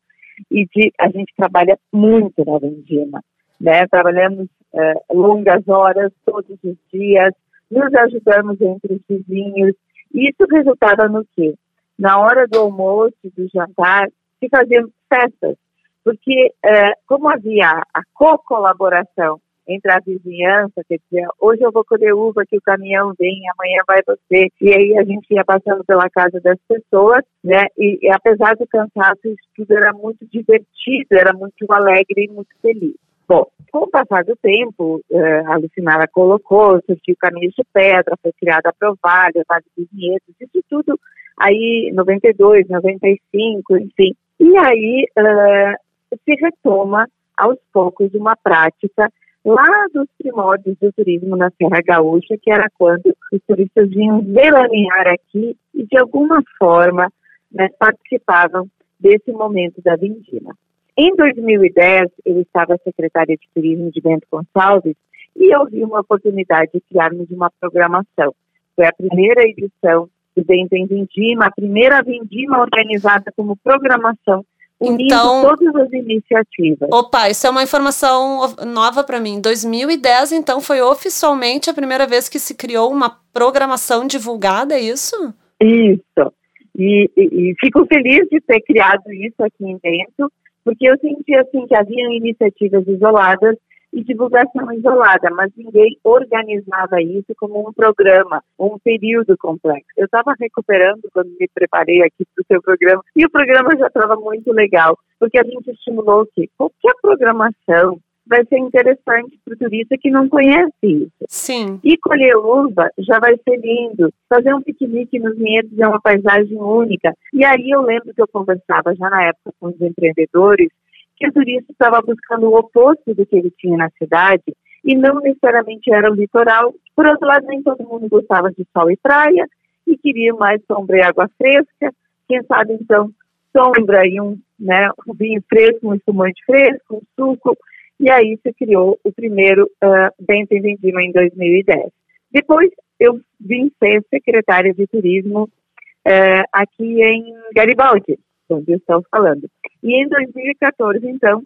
e 0.49 0.65
de 0.65 0.93
a 0.97 1.09
gente 1.09 1.33
trabalha 1.35 1.77
muito 1.91 2.45
na 2.45 2.57
Vendima, 2.57 3.21
né? 3.59 3.85
Trabalhamos 3.87 4.47
é, 4.73 4.93
longas 5.13 5.67
horas 5.67 6.11
todos 6.25 6.57
os 6.63 6.77
dias, 6.91 7.33
nos 7.69 7.93
ajudamos 7.93 8.59
entre 8.61 8.93
os 8.93 9.01
vizinhos. 9.09 9.75
Isso 10.13 10.45
resultava 10.49 11.09
no 11.09 11.25
quê? 11.35 11.55
Na 11.99 12.19
hora 12.19 12.47
do 12.47 12.59
almoço, 12.59 13.15
do 13.23 13.47
jantar, 13.53 14.07
se 14.39 14.49
faziam 14.49 14.89
festas, 15.09 15.57
porque 16.03 16.53
é, 16.63 16.93
como 17.07 17.29
havia 17.29 17.81
a 17.93 18.01
co-colaboração 18.13 19.39
entre 19.67 19.91
a 19.91 19.99
vizinhança, 19.99 20.83
quer 20.87 20.99
dizer, 21.09 21.27
hoje 21.39 21.61
eu 21.61 21.71
vou 21.71 21.83
colher 21.83 22.13
uva 22.13 22.45
que 22.45 22.57
o 22.57 22.61
caminhão 22.61 23.13
vem, 23.17 23.41
amanhã 23.49 23.81
vai 23.87 24.01
você. 24.05 24.47
E 24.61 24.73
aí 24.73 24.97
a 24.97 25.03
gente 25.03 25.31
ia 25.31 25.43
passando 25.43 25.83
pela 25.85 26.09
casa 26.09 26.39
das 26.41 26.57
pessoas, 26.67 27.23
né? 27.43 27.65
E, 27.77 27.99
e 28.01 28.11
apesar 28.11 28.55
do 28.55 28.67
cansaço, 28.67 29.21
isso 29.25 29.47
tudo 29.55 29.73
era 29.73 29.91
muito 29.93 30.25
divertido, 30.27 31.07
era 31.11 31.33
muito 31.33 31.65
alegre 31.69 32.25
e 32.25 32.31
muito 32.31 32.49
feliz. 32.61 32.95
Bom, 33.27 33.47
com 33.71 33.79
o 33.79 33.89
passar 33.89 34.23
do 34.23 34.35
tempo, 34.35 35.01
uh, 35.09 35.51
a 35.51 35.57
Lucinara 35.57 36.07
colocou, 36.07 36.79
surgiu 36.85 37.15
caminho 37.19 37.49
de 37.49 37.63
pedra, 37.73 38.15
foi 38.21 38.31
criada 38.39 38.69
a 38.69 38.73
Provalha, 38.73 39.43
dos 39.75 39.87
Vinhedos, 39.91 40.35
isso 40.39 40.63
tudo 40.69 40.99
aí 41.37 41.91
92, 41.93 42.67
95, 42.67 43.77
enfim. 43.77 44.15
E 44.39 44.57
aí 44.57 45.05
uh, 45.17 46.17
se 46.23 46.35
retoma 46.41 47.07
aos 47.37 47.57
poucos 47.73 48.13
uma 48.13 48.35
prática 48.35 49.11
lá 49.45 49.85
dos 49.93 50.07
primórdios 50.17 50.75
do 50.81 50.91
turismo 50.91 51.37
na 51.37 51.51
Serra 51.51 51.79
Gaúcha, 51.85 52.35
que 52.41 52.51
era 52.51 52.67
quando 52.77 53.15
os 53.31 53.39
turistas 53.47 53.89
vinham 53.89 54.21
veranear 54.21 55.07
aqui 55.07 55.55
e, 55.73 55.85
de 55.85 55.97
alguma 55.97 56.43
forma, 56.57 57.11
né, 57.51 57.69
participavam 57.77 58.67
desse 58.99 59.31
momento 59.31 59.81
da 59.83 59.95
vindima. 59.95 60.55
Em 60.97 61.15
2010, 61.15 62.09
eu 62.25 62.41
estava 62.41 62.79
secretária 62.83 63.35
de 63.35 63.47
turismo 63.53 63.91
de 63.91 64.01
Bento 64.01 64.25
Gonçalves 64.31 64.95
e 65.35 65.53
eu 65.53 65.65
vi 65.65 65.83
uma 65.83 65.99
oportunidade 65.99 66.71
de 66.73 66.81
criarmos 66.81 67.29
uma 67.29 67.51
programação. 67.59 68.33
Foi 68.75 68.85
a 68.85 68.93
primeira 68.93 69.43
edição 69.43 70.09
do 70.35 70.43
Bento 70.43 70.73
em 70.73 70.85
Vindima, 70.85 71.45
a 71.45 71.51
primeira 71.51 72.01
vindima 72.01 72.59
organizada 72.59 73.31
como 73.35 73.57
programação 73.57 74.43
unindo 74.79 75.03
então, 75.03 75.41
todas 75.41 75.75
as 75.75 75.93
iniciativas. 75.93 76.89
Opa, 76.91 77.29
isso 77.29 77.47
é 77.47 77.49
uma 77.49 77.63
informação 77.63 78.53
nova 78.65 79.03
para 79.03 79.19
mim. 79.19 79.39
2010, 79.39 80.33
então, 80.33 80.59
foi 80.59 80.81
oficialmente 80.81 81.69
a 81.69 81.73
primeira 81.73 82.05
vez 82.05 82.27
que 82.27 82.39
se 82.39 82.55
criou 82.55 82.91
uma 82.91 83.17
programação 83.33 84.05
divulgada, 84.05 84.75
é 84.75 84.81
isso? 84.81 85.33
Isso. 85.61 86.33
E, 86.77 87.09
e, 87.15 87.51
e 87.51 87.55
fico 87.59 87.85
feliz 87.85 88.27
de 88.29 88.41
ter 88.41 88.61
criado 88.61 89.11
isso 89.13 89.41
aqui 89.41 89.63
em 89.65 89.79
Bento, 89.81 90.31
porque 90.63 90.89
eu 90.89 90.97
senti 90.99 91.33
assim 91.35 91.65
que 91.67 91.75
havia 91.75 92.15
iniciativas 92.15 92.85
isoladas 92.87 93.55
e 93.95 94.03
divulgação 94.03 94.71
isolada, 94.73 95.29
mas 95.31 95.51
ninguém 95.55 95.97
organizava 96.03 97.01
isso 97.01 97.33
como 97.37 97.67
um 97.67 97.71
programa, 97.71 98.43
um 98.59 98.77
período 98.77 99.37
complexo. 99.37 99.87
Eu 99.95 100.05
estava 100.05 100.35
recuperando 100.37 101.03
quando 101.13 101.29
me 101.39 101.47
preparei 101.53 102.01
aqui 102.01 102.25
para 102.35 102.41
o 102.41 102.45
seu 102.45 102.61
programa 102.61 103.01
e 103.15 103.25
o 103.25 103.29
programa 103.29 103.69
já 103.77 103.87
estava 103.87 104.17
muito 104.17 104.51
legal, 104.51 104.97
porque 105.17 105.39
a 105.39 105.43
gente 105.43 105.71
estimulou 105.71 106.27
que 106.35 106.49
qualquer 106.57 106.93
programação 107.01 107.97
vai 108.27 108.43
ser 108.45 108.57
interessante 108.57 109.39
para 109.45 109.53
o 109.53 109.57
turista 109.57 109.95
que 109.99 110.09
não 110.09 110.27
conhece 110.27 110.73
isso. 110.83 111.25
Sim. 111.29 111.79
E 111.83 111.97
colher 111.97 112.35
uva 112.35 112.89
já 112.97 113.19
vai 113.19 113.35
ser 113.37 113.57
lindo. 113.57 114.11
Fazer 114.27 114.53
um 114.53 114.61
piquenique 114.61 115.19
nos 115.19 115.37
vinhedos 115.37 115.77
é 115.77 115.87
uma 115.87 116.01
paisagem 116.01 116.57
única. 116.57 117.13
E 117.31 117.45
aí 117.45 117.69
eu 117.69 117.81
lembro 117.81 118.13
que 118.13 118.21
eu 118.21 118.27
conversava 118.27 118.95
já 118.95 119.09
na 119.09 119.25
época 119.25 119.53
com 119.59 119.67
os 119.67 119.79
empreendedores 119.79 120.69
que 121.17 121.27
o 121.27 121.33
turista 121.33 121.71
estava 121.71 122.01
buscando 122.01 122.49
o 122.49 122.57
oposto 122.57 123.13
do 123.13 123.25
que 123.25 123.35
ele 123.35 123.51
tinha 123.57 123.77
na 123.77 123.89
cidade 123.91 124.43
e 124.83 124.95
não 124.95 125.19
necessariamente 125.19 125.91
era 125.91 126.11
o 126.11 126.15
litoral. 126.15 126.73
Por 126.95 127.05
outro 127.07 127.27
lado, 127.27 127.47
nem 127.47 127.63
todo 127.63 127.87
mundo 127.87 128.07
gostava 128.09 128.51
de 128.51 128.65
sol 128.71 128.91
e 128.91 128.97
praia 128.97 129.47
e 129.87 129.97
queria 129.97 130.33
mais 130.33 130.61
sombra 130.65 130.97
e 130.97 131.01
água 131.01 131.29
fresca. 131.37 131.93
Quem 132.27 132.43
sabe, 132.43 132.73
então, 132.73 133.09
sombra 133.55 134.05
e 134.05 134.19
um, 134.19 134.37
né, 134.59 134.89
um 135.07 135.13
vinho 135.13 135.43
fresco, 135.47 135.89
um 135.89 135.95
espumante 135.95 136.43
fresco, 136.45 136.97
um 136.97 137.01
suco. 137.15 137.57
E 137.99 138.09
aí 138.11 138.37
se 138.43 138.53
criou 138.53 138.99
o 139.03 139.11
primeiro 139.11 139.65
uh, 139.83 140.11
Bento 140.19 140.49
Vendima 140.49 141.01
em 141.01 141.11
2010. 141.11 141.91
Depois 142.31 142.69
eu 142.99 143.21
vim 143.39 143.71
ser 143.81 144.03
secretária 144.09 144.73
de 144.73 144.85
turismo 144.87 145.43
uh, 145.43 146.43
aqui 146.51 147.01
em 147.01 147.33
Garibaldi 147.55 148.19
onde 148.49 148.73
estão 148.73 149.01
falando. 149.09 149.49
E 149.83 150.03
em 150.03 150.07
2014, 150.07 151.07
então, 151.07 151.43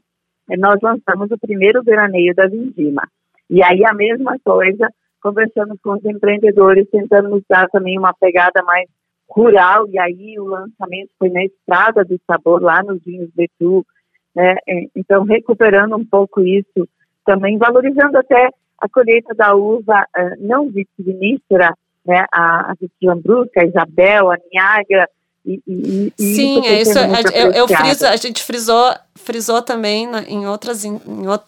nós 0.58 0.80
lançamos 0.82 1.30
o 1.32 1.38
primeiro 1.38 1.84
veraneio 1.84 2.34
da 2.34 2.48
Vindima. 2.48 3.08
E 3.50 3.64
aí 3.64 3.84
a 3.86 3.94
mesma 3.94 4.38
coisa, 4.44 4.90
conversamos 5.22 5.80
com 5.82 5.94
os 5.94 6.06
empreendedores, 6.06 6.90
tentando 6.90 7.44
dar 7.50 7.68
também 7.70 7.98
uma 7.98 8.14
pegada 8.14 8.64
mais 8.64 8.88
rural, 9.30 9.88
e 9.90 10.00
aí 10.00 10.40
o 10.40 10.46
lançamento 10.46 11.12
foi 11.18 11.30
na 11.30 11.44
Estrada 11.44 12.04
do 12.04 12.20
Sabor, 12.26 12.62
lá 12.62 12.82
nos 12.82 13.04
Vinhos 13.04 13.30
Betu, 13.36 13.86
né? 14.36 14.56
então 14.96 15.24
recuperando 15.24 15.96
um 15.96 16.06
pouco 16.06 16.42
isso, 16.42 16.88
também 17.26 17.58
valorizando 17.58 18.18
até 18.18 18.50
a 18.80 18.90
colheita 18.90 19.36
da 19.36 19.54
uva 19.54 20.06
uh, 20.18 20.36
não 20.40 20.70
vitivinícola, 20.70 21.74
né? 22.06 22.26
a, 22.32 22.72
a 22.72 22.76
Lambrusca, 23.04 23.62
a 23.62 23.66
Isabel, 23.66 24.32
a 24.32 24.38
Niagara, 24.52 25.10
e, 25.46 25.62
e, 25.68 26.14
Sim, 26.18 26.66
é 26.68 26.82
isso. 26.82 26.98
Eu, 27.34 27.52
eu 27.52 27.68
friso, 27.68 28.06
a 28.06 28.16
gente 28.16 28.44
frisou, 28.44 28.94
frisou 29.16 29.62
também 29.62 30.08
na, 30.08 30.22
em, 30.24 30.46
outras, 30.46 30.84
em, 30.84 31.00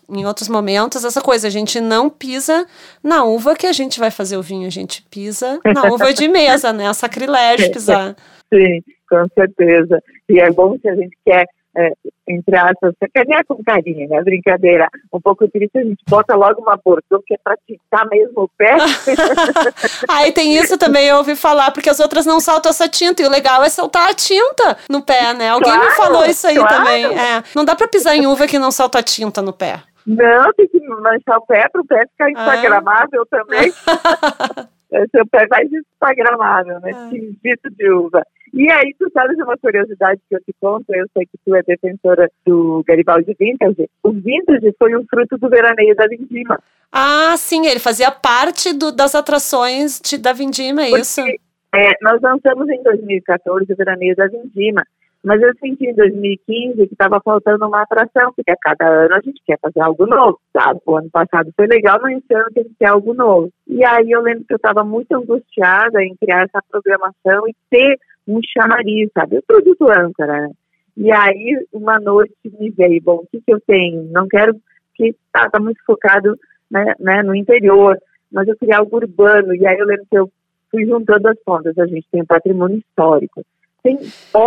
em 0.10 0.26
outros 0.26 0.48
momentos 0.48 1.04
essa 1.04 1.22
coisa. 1.22 1.48
A 1.48 1.52
gente 1.52 1.80
não 1.80 2.10
pisa 2.10 2.66
na 3.04 3.24
uva 3.24 3.56
que 3.56 3.68
a 3.68 3.74
gente 3.74 4.00
vai 4.00 4.10
fazer 4.10 4.38
o 4.38 4.42
vinho, 4.42 4.68
a 4.68 4.72
gente 4.72 5.04
pisa 5.10 5.60
na 5.66 5.92
uva 5.92 6.14
de 6.14 6.28
mesa, 6.30 6.72
né? 6.72 6.86
É 6.86 6.94
sacrilégio 6.94 7.72
pisar. 7.72 8.16
Sim, 8.54 8.82
com 9.10 9.26
certeza. 9.34 10.02
E 10.30 10.40
é 10.40 10.50
bom 10.52 10.78
que 10.80 10.88
a 10.88 10.96
gente 10.96 11.18
quer 11.26 11.46
é, 11.76 11.94
entre 12.28 12.58
aspas, 12.58 12.94
sacanear 13.00 13.46
com 13.46 13.64
carinho, 13.64 14.10
né? 14.10 14.22
Brincadeira. 14.22 14.90
Um 15.12 15.22
pouco 15.22 15.48
triste, 15.48 15.78
a 15.78 15.84
gente 15.84 16.04
bota 16.08 16.36
logo 16.36 16.62
uma 16.62 16.78
bordão 16.78 17.22
que 17.26 17.34
é 17.34 17.38
pra 17.44 17.56
tintar 17.66 18.08
mesmo 18.10 18.44
o 18.44 18.50
pé. 18.58 18.76
Aí 20.10 20.32
tem 20.32 20.56
isso 20.56 20.78
também, 20.78 21.08
eu 21.08 21.18
ouvi 21.18 21.36
falar, 21.36 21.72
porque 21.72 21.90
as 21.90 22.00
outras 22.00 22.26
não 22.26 22.40
saltam 22.40 22.70
essa 22.70 22.90
tinta, 22.90 23.22
e 23.22 23.26
o 23.26 23.30
legal 23.30 23.64
é 23.64 23.70
saltar 23.70 24.10
a 24.10 24.14
tinta 24.14 24.78
no 24.90 25.02
pé, 25.02 25.34
né? 25.34 25.50
Alguém 25.50 25.72
claro, 25.72 25.90
me 25.90 25.96
falou 25.96 26.26
isso 26.26 26.46
aí 26.48 26.56
claro. 26.56 26.76
também. 26.76 27.06
É, 27.06 27.44
não 27.56 27.64
dá 27.64 27.76
pra 27.76 27.88
pisar 27.88 28.16
em 28.16 28.28
uva 28.28 28.48
que 28.48 28.60
não 28.60 28.72
salta 28.72 29.00
a 29.00 29.04
tinta 29.04 29.42
no 29.42 29.54
pé. 29.54 29.82
Não, 30.06 30.52
tem 30.54 30.68
que 30.68 30.80
manchar 30.88 31.38
o 31.38 31.46
pé 31.46 31.68
para 31.70 31.82
o 31.82 31.86
pé 31.86 32.06
ficar 32.08 32.26
ah. 32.26 32.32
instagramável 32.32 33.22
ah. 33.22 33.26
também. 33.30 33.72
Seu 35.12 35.26
pé 35.28 35.48
vai 35.48 35.64
instagramável, 35.64 36.80
né? 36.82 36.92
Ah. 36.94 37.10
Tingido 37.10 37.70
de 37.78 37.90
uva. 37.92 38.26
E 38.54 38.70
aí, 38.70 38.94
tu 39.00 39.10
sabes 39.14 39.38
uma 39.38 39.58
curiosidade 39.58 40.20
que 40.28 40.36
eu 40.36 40.40
te 40.42 40.54
conto? 40.60 40.86
Eu 40.90 41.08
sei 41.14 41.26
que 41.26 41.38
tu 41.46 41.56
é 41.56 41.64
defensora 41.64 42.30
do 42.46 42.84
Garibaldi 42.86 43.36
Vintage. 43.40 43.90
O 44.04 44.12
Vintage 44.12 44.76
foi 44.78 44.96
um 44.96 45.06
fruto 45.10 45.38
do 45.38 45.50
veraneio 45.50 45.96
da 45.96 46.06
Vindima. 46.08 46.60
Ah, 46.92 47.34
sim, 47.38 47.66
ele 47.66 47.80
fazia 47.80 48.12
parte 48.12 48.74
do, 48.74 48.92
das 48.92 49.16
atrações 49.16 50.02
de, 50.02 50.18
da 50.18 50.34
Vindima, 50.34 50.84
é 50.84 50.90
isso? 50.92 51.22
É, 51.74 51.92
nós 52.02 52.22
lançamos 52.22 52.68
em 52.68 52.84
2014 52.84 53.72
o 53.72 53.76
veraneio 53.78 54.16
da 54.16 54.28
Vindima. 54.28 54.84
Mas 55.24 55.40
eu 55.40 55.52
senti 55.60 55.86
em 55.86 55.94
2015 55.94 56.88
que 56.88 56.94
estava 56.94 57.22
faltando 57.24 57.68
uma 57.68 57.84
atração, 57.84 58.34
porque 58.36 58.52
a 58.52 58.58
cada 58.60 58.88
ano 58.88 59.14
a 59.14 59.22
gente 59.22 59.40
quer 59.46 59.58
fazer 59.62 59.80
algo 59.80 60.08
novo, 60.08 60.40
sabe? 60.52 60.82
O 60.86 60.98
ano 60.98 61.10
passado 61.12 61.54
foi 61.56 61.68
legal, 61.68 62.00
mas 62.02 62.18
esse 62.18 62.34
ano 62.34 62.50
tem 62.54 62.64
que 62.64 62.74
ter 62.80 62.86
algo 62.86 63.14
novo. 63.14 63.50
E 63.68 63.86
aí 63.86 64.10
eu 64.10 64.22
lembro 64.22 64.44
que 64.46 64.54
eu 64.54 64.58
estava 64.58 64.84
muito 64.84 65.12
angustiada 65.14 66.04
em 66.04 66.16
criar 66.16 66.46
essa 66.46 66.62
programação 66.70 67.48
e 67.48 67.56
ter 67.70 68.00
um 68.28 68.40
chamariz, 68.58 69.10
sabe? 69.14 69.38
O 69.38 69.44
produto 69.44 69.90
âncora, 69.90 70.42
né? 70.42 70.50
E 70.98 71.12
aí, 71.12 71.66
uma 71.72 72.00
noite 72.00 72.36
me 72.60 72.70
veio, 72.70 73.02
bom, 73.02 73.16
o 73.18 73.28
que, 73.28 73.42
que 73.42 73.54
eu 73.54 73.60
tenho? 73.62 74.04
Não 74.12 74.28
quero 74.28 74.56
que 74.94 75.16
tá, 75.32 75.50
tá 75.50 75.60
muito 75.60 75.82
focado 75.86 76.38
né, 76.70 76.94
né, 77.00 77.24
no 77.24 77.34
interior, 77.36 77.98
mas 78.32 78.48
eu 78.48 78.56
queria 78.58 78.78
algo 78.78 78.98
urbano. 78.98 79.56
E 79.56 79.66
aí 79.66 79.78
eu 79.78 79.86
lembro 79.86 80.06
que 80.10 80.18
eu 80.18 80.32
fui 80.70 80.86
juntando 80.86 81.28
as 81.30 81.40
pontas. 81.44 81.78
A 81.78 81.86
gente 81.86 82.08
tem 82.12 82.22
um 82.22 82.26
patrimônio 82.26 82.78
histórico. 82.78 83.44
Tem 83.84 84.00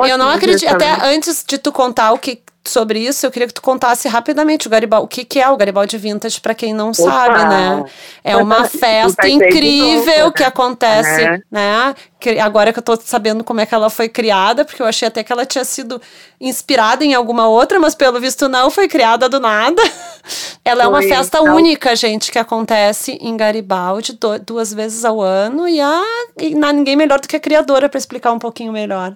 eu 0.08 0.16
não 0.16 0.28
acredito, 0.30 0.68
até 0.68 0.92
antes 1.06 1.44
de 1.46 1.58
tu 1.58 1.72
contar 1.72 2.12
o 2.12 2.18
que 2.18 2.40
sobre 2.66 2.98
isso, 2.98 3.26
eu 3.26 3.30
queria 3.30 3.46
que 3.46 3.54
tu 3.54 3.60
contasse 3.60 4.08
rapidamente 4.08 4.66
o 4.66 4.70
Garibaldi, 4.70 5.04
o 5.04 5.08
que, 5.08 5.24
que 5.24 5.38
é 5.38 5.48
o 5.48 5.56
Garibaldi 5.56 5.98
Vintage 5.98 6.40
para 6.40 6.54
quem 6.54 6.72
não 6.72 6.88
Opa. 6.90 6.94
sabe, 6.94 7.44
né? 7.44 7.84
É 8.22 8.36
uma 8.36 8.64
festa 8.64 9.28
incrível 9.28 10.32
que 10.32 10.42
acontece, 10.42 11.22
é. 11.22 11.40
né? 11.50 11.94
Agora 12.42 12.72
que 12.72 12.78
eu 12.78 12.82
tô 12.82 12.96
sabendo 12.96 13.44
como 13.44 13.60
é 13.60 13.66
que 13.66 13.74
ela 13.74 13.90
foi 13.90 14.08
criada, 14.08 14.64
porque 14.64 14.80
eu 14.80 14.86
achei 14.86 15.06
até 15.06 15.22
que 15.22 15.30
ela 15.30 15.44
tinha 15.44 15.64
sido 15.64 16.00
inspirada 16.40 17.04
em 17.04 17.12
alguma 17.12 17.46
outra, 17.46 17.78
mas 17.78 17.94
pelo 17.94 18.18
visto 18.18 18.48
não, 18.48 18.70
foi 18.70 18.88
criada 18.88 19.28
do 19.28 19.38
nada. 19.38 19.82
Ela 20.64 20.84
é 20.84 20.86
uma 20.86 21.02
festa 21.02 21.40
então... 21.40 21.54
única, 21.54 21.94
gente, 21.94 22.32
que 22.32 22.38
acontece 22.38 23.18
em 23.20 23.36
Garibaldi 23.36 24.18
duas 24.46 24.72
vezes 24.72 25.04
ao 25.04 25.20
ano 25.20 25.68
e, 25.68 25.78
a, 25.78 26.02
e 26.40 26.54
ninguém 26.54 26.96
melhor 26.96 27.20
do 27.20 27.28
que 27.28 27.36
a 27.36 27.40
criadora 27.40 27.86
para 27.86 27.98
explicar 27.98 28.32
um 28.32 28.38
pouquinho 28.38 28.72
melhor. 28.72 29.14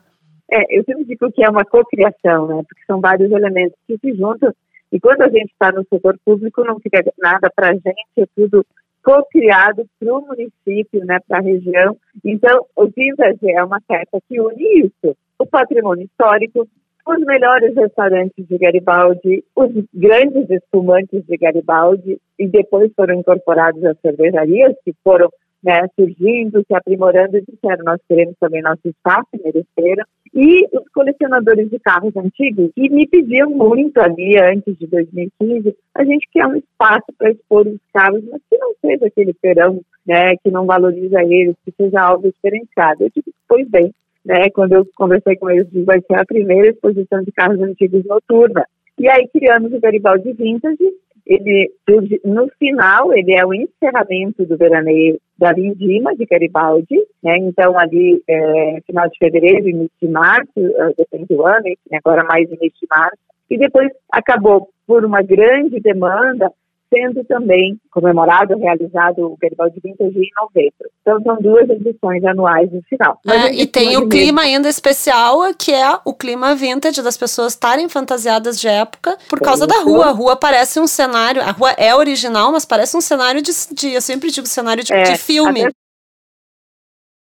É, 0.51 0.79
eu 0.79 0.85
sempre 0.85 1.05
digo 1.05 1.31
que 1.33 1.45
é 1.45 1.51
uma 1.51 1.65
cocriação, 1.65 2.47
né? 2.47 2.63
Porque 2.69 2.85
são 2.87 3.01
vários 3.01 3.31
elementos 3.31 3.79
que 3.87 3.99
se 3.99 4.15
juntam. 4.15 4.53
E 4.91 4.99
quando 4.99 5.23
a 5.23 5.29
gente 5.29 5.53
está 5.53 5.71
no 5.71 5.85
setor 5.85 6.19
público, 6.25 6.65
não 6.65 6.81
fica 6.81 7.05
nada 7.19 7.51
para 7.55 7.69
a 7.71 7.73
gente, 7.75 8.09
é 8.17 8.25
tudo 8.35 8.65
co-criado 9.05 9.87
para 9.99 10.15
o 10.15 10.21
município, 10.21 11.05
né, 11.05 11.19
para 11.27 11.39
a 11.39 11.43
região. 11.43 11.97
Então, 12.25 12.67
o 12.77 12.87
Vintage 12.87 13.51
é 13.51 13.63
uma 13.63 13.81
festa 13.87 14.19
que 14.29 14.41
une 14.41 14.87
isso, 14.87 15.17
o 15.39 15.47
patrimônio 15.47 16.05
histórico, 16.05 16.67
os 17.07 17.21
melhores 17.25 17.75
restaurantes 17.75 18.47
de 18.47 18.59
Garibaldi, 18.59 19.45
os 19.57 19.71
grandes 19.95 20.51
espumantes 20.51 21.25
de 21.25 21.37
Garibaldi, 21.39 22.19
e 22.39 22.47
depois 22.47 22.93
foram 22.95 23.15
incorporados 23.15 23.83
as 23.85 23.99
cervejarias, 24.01 24.75
que 24.85 24.93
foram 25.03 25.31
né, 25.63 25.87
surgindo, 25.95 26.65
se 26.67 26.75
aprimorando 26.75 27.37
e 27.37 27.43
disseram, 27.43 27.85
nós 27.85 28.01
queremos 28.09 28.35
também 28.39 28.63
nosso 28.63 28.81
espaço, 28.85 29.29
mereceram. 29.45 30.05
E 30.35 30.67
os 30.67 30.89
colecionadores 30.95 31.71
de 31.71 31.79
carros 31.79 32.17
antigos, 32.17 32.71
que 32.75 32.89
me 32.89 33.07
pediam 33.07 33.51
muito 33.51 33.99
ali, 33.99 34.39
antes 34.39 34.77
de 34.79 34.87
2015, 34.87 35.75
a 35.95 36.05
gente 36.05 36.29
quer 36.33 36.47
um 36.47 36.57
espaço 36.57 37.07
para 37.17 37.31
expor 37.31 37.67
os 37.67 37.81
carros, 37.93 38.23
mas 38.31 38.41
que 38.49 38.59
não 38.59 38.73
seja 38.81 39.07
aquele 39.07 39.35
perão, 39.35 39.81
né, 40.07 40.37
que 40.37 40.51
não 40.51 40.67
valoriza 40.67 41.23
eles, 41.23 41.57
que 41.65 41.73
seja 41.77 42.01
algo 42.01 42.31
diferenciado. 42.31 43.05
Eu 43.05 43.11
disse, 43.15 43.33
pois 43.49 43.69
bem, 43.69 43.93
né, 44.25 44.51
quando 44.51 44.75
eu 44.75 44.87
conversei 44.95 45.37
com 45.37 45.51
eles, 45.51 45.67
vai 45.85 46.01
ser 46.01 46.21
a 46.21 46.27
primeira 46.27 46.69
exposição 46.69 47.23
de 47.23 47.33
carros 47.33 47.61
antigos 47.61 48.05
noturna. 48.05 48.65
E 48.99 49.09
aí 49.09 49.29
criamos 49.29 49.73
o 49.73 49.81
Garibaldi 49.81 50.33
Vintage, 50.33 50.93
ele 51.29 51.71
no 52.25 52.49
final 52.59 53.13
ele 53.13 53.35
é 53.35 53.45
o 53.45 53.53
encerramento 53.53 54.47
do 54.47 54.57
veraneio 54.57 55.21
da 55.39 55.53
Vindima 55.53 56.17
de 56.17 56.25
Garibaldi, 56.25 56.97
né? 57.23 57.37
Então 57.39 57.79
ali 57.79 58.23
é, 58.27 58.81
final 58.87 59.09
de 59.09 59.19
fevereiro, 59.19 59.69
início 59.69 59.91
de 60.01 60.09
março, 60.09 60.51
é, 60.57 60.95
depende 60.97 61.27
do 61.27 61.47
ano, 61.47 61.65
agora 61.93 62.25
mais 62.25 62.49
início 62.49 62.81
de 62.81 62.87
março, 62.91 63.19
e 63.51 63.59
depois 63.59 63.89
acabou 64.11 64.71
por 64.87 65.05
uma 65.05 65.23
grande 65.23 65.79
demanda 65.81 66.51
sendo 66.93 67.25
também 67.25 67.79
comemorado, 67.91 68.59
realizado 68.59 69.27
o 69.27 69.37
Garibaldi 69.41 69.81
Vintage 69.83 70.19
em 70.19 70.31
novembro. 70.41 70.91
Então 71.01 71.21
são 71.23 71.37
duas 71.41 71.69
edições 71.69 72.25
anuais 72.25 72.71
no 72.73 72.83
final. 72.83 73.21
É, 73.27 73.55
e 73.55 73.67
tem 73.67 73.97
o 73.97 74.09
clima 74.09 74.43
ainda 74.43 74.69
especial, 74.69 75.39
que 75.55 75.73
é 75.73 75.99
o 76.05 76.15
clima 76.15 76.55
vintage 76.55 77.03
das 77.03 77.17
pessoas 77.17 77.53
estarem 77.53 77.89
fantasiadas 77.89 78.61
de 78.61 78.69
época 78.69 79.17
por 79.29 79.41
causa 79.41 79.67
da 79.67 79.81
rua. 79.83 80.07
A 80.07 80.13
rua 80.13 80.37
parece 80.37 80.81
um 80.81 80.87
cenário, 80.87 81.43
a 81.43 81.51
rua 81.51 81.73
é 81.73 81.95
original, 81.95 82.53
mas 82.53 82.65
parece 82.65 82.97
um 82.97 83.01
cenário 83.01 83.43
de, 83.43 83.53
de 83.73 83.95
eu 83.95 84.01
sempre 84.01 84.31
digo 84.31 84.47
cenário 84.47 84.83
de, 84.83 84.93
é, 84.93 85.03
de 85.03 85.19
filme. 85.19 85.69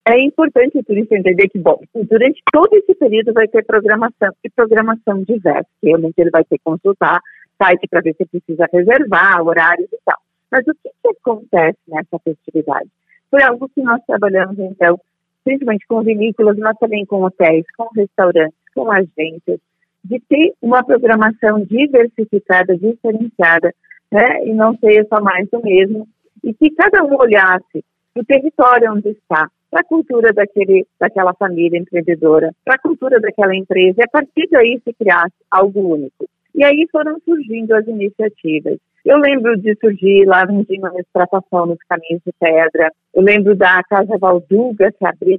É 0.08 0.20
importante 0.22 0.78
o 0.78 0.84
turista 0.84 1.16
entender 1.16 1.48
que, 1.48 1.58
bom, 1.58 1.80
durante 1.92 2.40
todo 2.52 2.72
esse 2.74 2.94
período 2.94 3.32
vai 3.32 3.48
ter 3.48 3.64
programação 3.64 4.30
e 4.44 4.48
programação 4.50 5.20
diversa. 5.24 5.66
Realmente 5.82 6.14
ele 6.16 6.30
vai 6.30 6.44
ter 6.44 6.58
que 6.58 6.64
consultar 6.64 7.20
site 7.60 7.88
para 7.88 8.00
ver 8.00 8.14
se 8.16 8.26
precisa 8.26 8.68
reservar 8.72 9.42
horários 9.42 9.88
e 9.92 9.98
tal. 10.04 10.18
Mas 10.50 10.66
o 10.66 10.72
que, 10.74 10.90
que 11.02 11.16
acontece 11.20 11.78
nessa 11.88 12.18
festividade? 12.18 12.88
Foi 13.30 13.42
algo 13.42 13.68
que 13.68 13.82
nós 13.82 14.00
trabalhamos, 14.06 14.58
então, 14.58 14.98
principalmente 15.44 15.86
com 15.86 16.02
vinícolas, 16.02 16.56
mas 16.58 16.78
também 16.78 17.04
com 17.04 17.22
hotéis, 17.22 17.64
com 17.76 17.88
restaurantes, 17.94 18.58
com 18.74 18.90
agências, 18.90 19.60
de 20.04 20.20
ter 20.20 20.54
uma 20.62 20.84
programação 20.84 21.60
diversificada, 21.64 22.76
diferenciada, 22.76 23.74
né? 24.10 24.44
E 24.44 24.52
não 24.52 24.76
ser 24.78 25.06
só 25.08 25.20
mais 25.20 25.48
do 25.50 25.60
mesmo. 25.62 26.06
E 26.44 26.54
que 26.54 26.70
cada 26.70 27.02
um 27.04 27.16
olhasse 27.16 27.84
o 28.14 28.24
território 28.24 28.92
onde 28.92 29.10
está, 29.10 29.50
para 29.70 29.80
a 29.80 29.84
cultura 29.84 30.32
daquele, 30.32 30.86
daquela 30.98 31.34
família 31.34 31.78
empreendedora, 31.78 32.52
para 32.64 32.76
a 32.76 32.78
cultura 32.78 33.20
daquela 33.20 33.54
empresa, 33.54 33.96
e 33.98 34.04
a 34.04 34.08
partir 34.08 34.48
daí 34.50 34.80
se 34.82 34.92
criasse 34.94 35.34
algo 35.50 35.94
único. 35.94 36.26
E 36.56 36.64
aí 36.64 36.88
foram 36.90 37.20
surgindo 37.22 37.74
as 37.74 37.86
iniciativas. 37.86 38.78
Eu 39.04 39.18
lembro 39.18 39.56
de 39.58 39.76
surgir 39.76 40.24
lá 40.24 40.46
no 40.46 40.64
Dima 40.64 40.90
Extratação 40.98 41.66
nos 41.66 41.78
Caminhos 41.86 42.22
de 42.26 42.32
Pedra. 42.40 42.90
Eu 43.14 43.22
lembro 43.22 43.54
da 43.54 43.82
Casa 43.84 44.16
Valduga, 44.18 44.90
que 44.90 45.06
abriu 45.06 45.38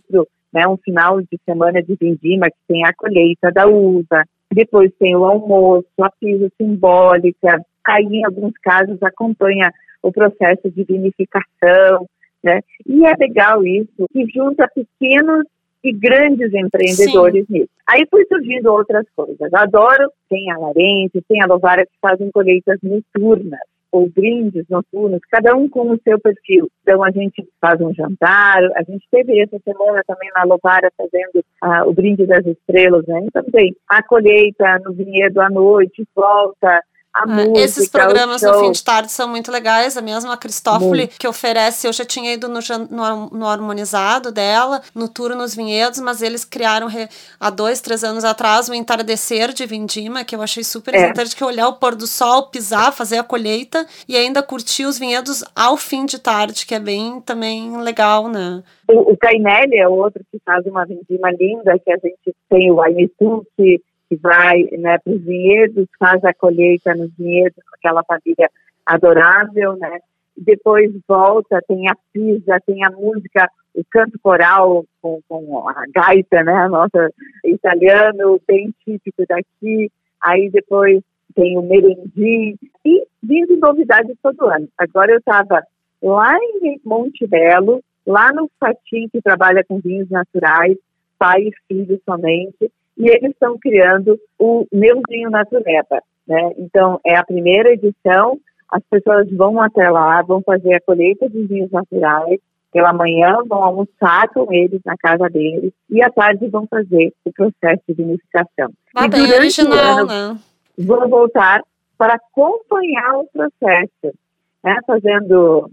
né, 0.53 0.67
um 0.67 0.77
final 0.77 1.19
de 1.19 1.39
semana 1.43 1.81
de 1.81 1.95
vindima, 1.95 2.45
que 2.51 2.57
tem 2.67 2.85
a 2.85 2.93
colheita 2.93 3.51
da 3.51 3.65
uva. 3.65 4.23
Depois 4.53 4.91
tem 4.99 5.15
o 5.15 5.25
almoço, 5.25 5.87
a 5.99 6.09
pisa 6.11 6.49
simbólica. 6.55 7.65
Aí, 7.87 8.05
em 8.05 8.23
alguns 8.23 8.53
casos, 8.61 9.01
acompanha 9.01 9.73
o 10.03 10.11
processo 10.11 10.69
de 10.69 10.83
vinificação. 10.83 12.07
Né? 12.43 12.61
E 12.85 13.05
é 13.05 13.13
legal 13.19 13.65
isso, 13.65 14.05
que 14.13 14.23
junta 14.33 14.69
pequenos 14.69 15.45
e 15.87 15.93
grandes 15.93 16.53
empreendedores 16.53 17.45
Sim. 17.47 17.53
nisso. 17.53 17.69
Aí 17.87 18.05
foi 18.09 18.25
surgindo 18.25 18.71
outras 18.71 19.05
coisas. 19.15 19.53
Adoro, 19.53 20.11
tem 20.29 20.51
a 20.51 20.57
Larente, 20.57 21.23
tem 21.27 21.41
a 21.41 21.47
Lovara 21.47 21.85
que 21.85 21.93
fazem 22.01 22.29
colheitas 22.31 22.77
noturnas 22.83 23.59
ou 23.91 24.09
brindes 24.09 24.65
noturnos, 24.69 25.21
cada 25.31 25.55
um 25.55 25.69
com 25.69 25.91
o 25.91 25.99
seu 26.03 26.19
perfil. 26.19 26.69
Então 26.81 27.03
a 27.03 27.09
gente 27.11 27.47
faz 27.59 27.79
um 27.79 27.93
jantar, 27.93 28.59
a 28.75 28.83
gente 28.83 29.07
teve 29.09 29.39
essa 29.41 29.57
semana 29.63 30.03
também 30.05 30.29
na 30.35 30.43
Lovara 30.43 30.91
fazendo 30.97 31.43
uh, 31.63 31.89
o 31.89 31.93
brinde 31.93 32.25
das 32.25 32.45
estrelas, 32.45 33.05
né? 33.07 33.21
Então 33.23 33.43
tem 33.43 33.75
a 33.89 34.03
colheita 34.03 34.79
no 34.83 34.93
vinhedo 34.93 35.41
à 35.41 35.49
noite, 35.49 36.05
volta, 36.13 36.81
a 37.17 37.23
é, 37.23 37.45
música, 37.45 37.59
Esses 37.59 37.89
programas 37.89 38.41
no 38.41 38.59
fim 38.59 38.71
de 38.71 38.83
tarde 38.83 39.11
são 39.11 39.27
muito 39.27 39.51
legais. 39.51 39.97
A 39.97 40.01
mesma 40.01 40.37
Cristófoli 40.37 41.07
que 41.07 41.27
oferece, 41.27 41.87
eu 41.87 41.93
já 41.93 42.05
tinha 42.05 42.33
ido 42.33 42.47
no, 42.47 42.59
no, 42.89 43.29
no, 43.31 43.47
harmonizado 43.47 44.31
dela, 44.31 44.81
no 44.93 45.07
tour 45.07 45.35
nos 45.35 45.55
vinhedos, 45.55 45.99
mas 45.99 46.21
eles 46.21 46.45
criaram 46.45 46.87
re, 46.87 47.07
há 47.39 47.49
dois, 47.49 47.81
três 47.81 48.03
anos 48.03 48.23
atrás 48.23 48.69
o 48.69 48.73
entardecer 48.73 49.51
de 49.53 49.65
Vindima, 49.65 50.23
que 50.23 50.35
eu 50.35 50.41
achei 50.41 50.63
super 50.63 50.93
é. 50.93 51.09
interessante, 51.09 51.35
que 51.35 51.43
é 51.43 51.45
olhar 51.45 51.67
o 51.67 51.73
pôr 51.73 51.95
do 51.95 52.05
sol, 52.05 52.47
pisar, 52.47 52.93
fazer 52.93 53.17
a 53.17 53.23
colheita 53.23 53.85
e 54.07 54.15
ainda 54.15 54.43
curtir 54.43 54.85
os 54.85 54.99
vinhedos 54.99 55.43
ao 55.55 55.77
fim 55.77 56.05
de 56.05 56.19
tarde, 56.19 56.65
que 56.65 56.75
é 56.75 56.79
bem 56.79 57.19
também 57.21 57.77
legal, 57.81 58.27
né? 58.27 58.63
O, 58.87 59.13
o 59.13 59.17
Cainelli 59.17 59.77
é 59.77 59.87
outro 59.87 60.23
que 60.31 60.39
faz 60.45 60.65
uma 60.65 60.85
vindima 60.85 61.31
linda, 61.31 61.77
que 61.79 61.91
a 61.91 61.97
gente 61.97 62.35
tem 62.49 62.71
o 62.71 62.81
Ainitu, 62.81 63.45
que 63.57 63.81
que 64.09 64.15
vai 64.15 64.63
né, 64.71 64.97
para 64.99 65.13
os 65.13 65.21
vinhedos, 65.21 65.87
faz 65.99 66.23
a 66.23 66.33
colheita 66.33 66.95
nos 66.95 67.11
vinhedos 67.17 67.63
com 67.63 67.75
aquela 67.75 68.03
família 68.03 68.49
adorável, 68.85 69.75
né? 69.77 69.99
Depois 70.37 70.91
volta, 71.07 71.61
tem 71.67 71.89
a 71.89 71.95
pisa, 72.13 72.59
tem 72.65 72.85
a 72.85 72.91
música, 72.91 73.49
o 73.73 73.83
canto 73.89 74.17
coral 74.19 74.85
com, 75.01 75.19
com 75.27 75.67
a 75.67 75.83
gaita, 75.93 76.43
né? 76.43 76.53
A 76.53 76.69
nossa 76.69 77.11
italiano, 77.43 78.39
bem 78.47 78.73
típico 78.85 79.23
daqui. 79.27 79.91
Aí 80.23 80.49
depois 80.49 81.01
tem 81.35 81.57
o 81.57 81.61
merendim 81.61 82.57
e 82.85 83.07
vindo 83.21 83.57
novidades 83.57 84.15
todo 84.21 84.45
ano. 84.45 84.67
Agora 84.77 85.11
eu 85.11 85.19
estava 85.19 85.61
lá 86.01 86.35
em 86.61 86.79
Monte 86.85 87.27
Belo, 87.27 87.83
lá 88.05 88.31
no 88.31 88.49
Fatim, 88.59 89.07
que 89.11 89.21
trabalha 89.21 89.63
com 89.63 89.79
vinhos 89.79 90.09
naturais, 90.09 90.77
pai 91.19 91.41
e 91.41 91.51
filho 91.67 92.01
somente, 92.05 92.71
e 92.97 93.09
eles 93.09 93.31
estão 93.31 93.57
criando 93.57 94.19
o 94.39 94.65
Meu 94.71 95.01
Vinho 95.07 95.29
Natureba. 95.29 96.01
Né? 96.27 96.51
Então, 96.57 96.99
é 97.05 97.15
a 97.15 97.23
primeira 97.23 97.71
edição, 97.71 98.39
as 98.69 98.83
pessoas 98.89 99.29
vão 99.31 99.61
até 99.61 99.89
lá, 99.89 100.21
vão 100.21 100.41
fazer 100.41 100.75
a 100.75 100.81
colheita 100.81 101.29
de 101.29 101.45
vinhos 101.45 101.71
naturais, 101.71 102.39
pela 102.71 102.91
manhã 102.91 103.37
vão 103.47 103.63
almoçar 103.63 104.27
com 104.29 104.51
eles 104.51 104.81
na 104.85 104.95
casa 104.97 105.29
deles 105.29 105.71
e 105.89 106.03
à 106.03 106.09
tarde 106.09 106.47
vão 106.49 106.67
fazer 106.67 107.13
o 107.23 107.31
processo 107.31 107.81
de 107.87 107.93
vinificação. 107.93 108.69
Ah, 108.95 109.05
e 109.05 109.09
bem 109.09 109.33
original, 109.33 109.99
ano, 109.99 110.07
né? 110.07 110.39
Vão 110.77 111.07
voltar 111.07 111.61
para 111.97 112.15
acompanhar 112.15 113.19
o 113.19 113.27
processo, 113.33 114.17
né? 114.63 114.75
fazendo 114.85 115.71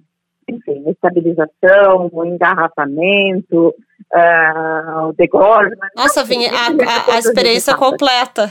enfim, 0.48 0.82
estabilização, 0.88 2.10
o 2.12 2.24
engarrafamento, 2.24 3.74
uh, 4.12 5.08
o 5.08 5.12
degorma. 5.12 5.88
Nossa, 5.96 6.24
Vinha, 6.24 6.50
a, 6.50 6.66
a, 6.66 7.14
a 7.14 7.18
experiência 7.18 7.74
completa. 7.76 8.50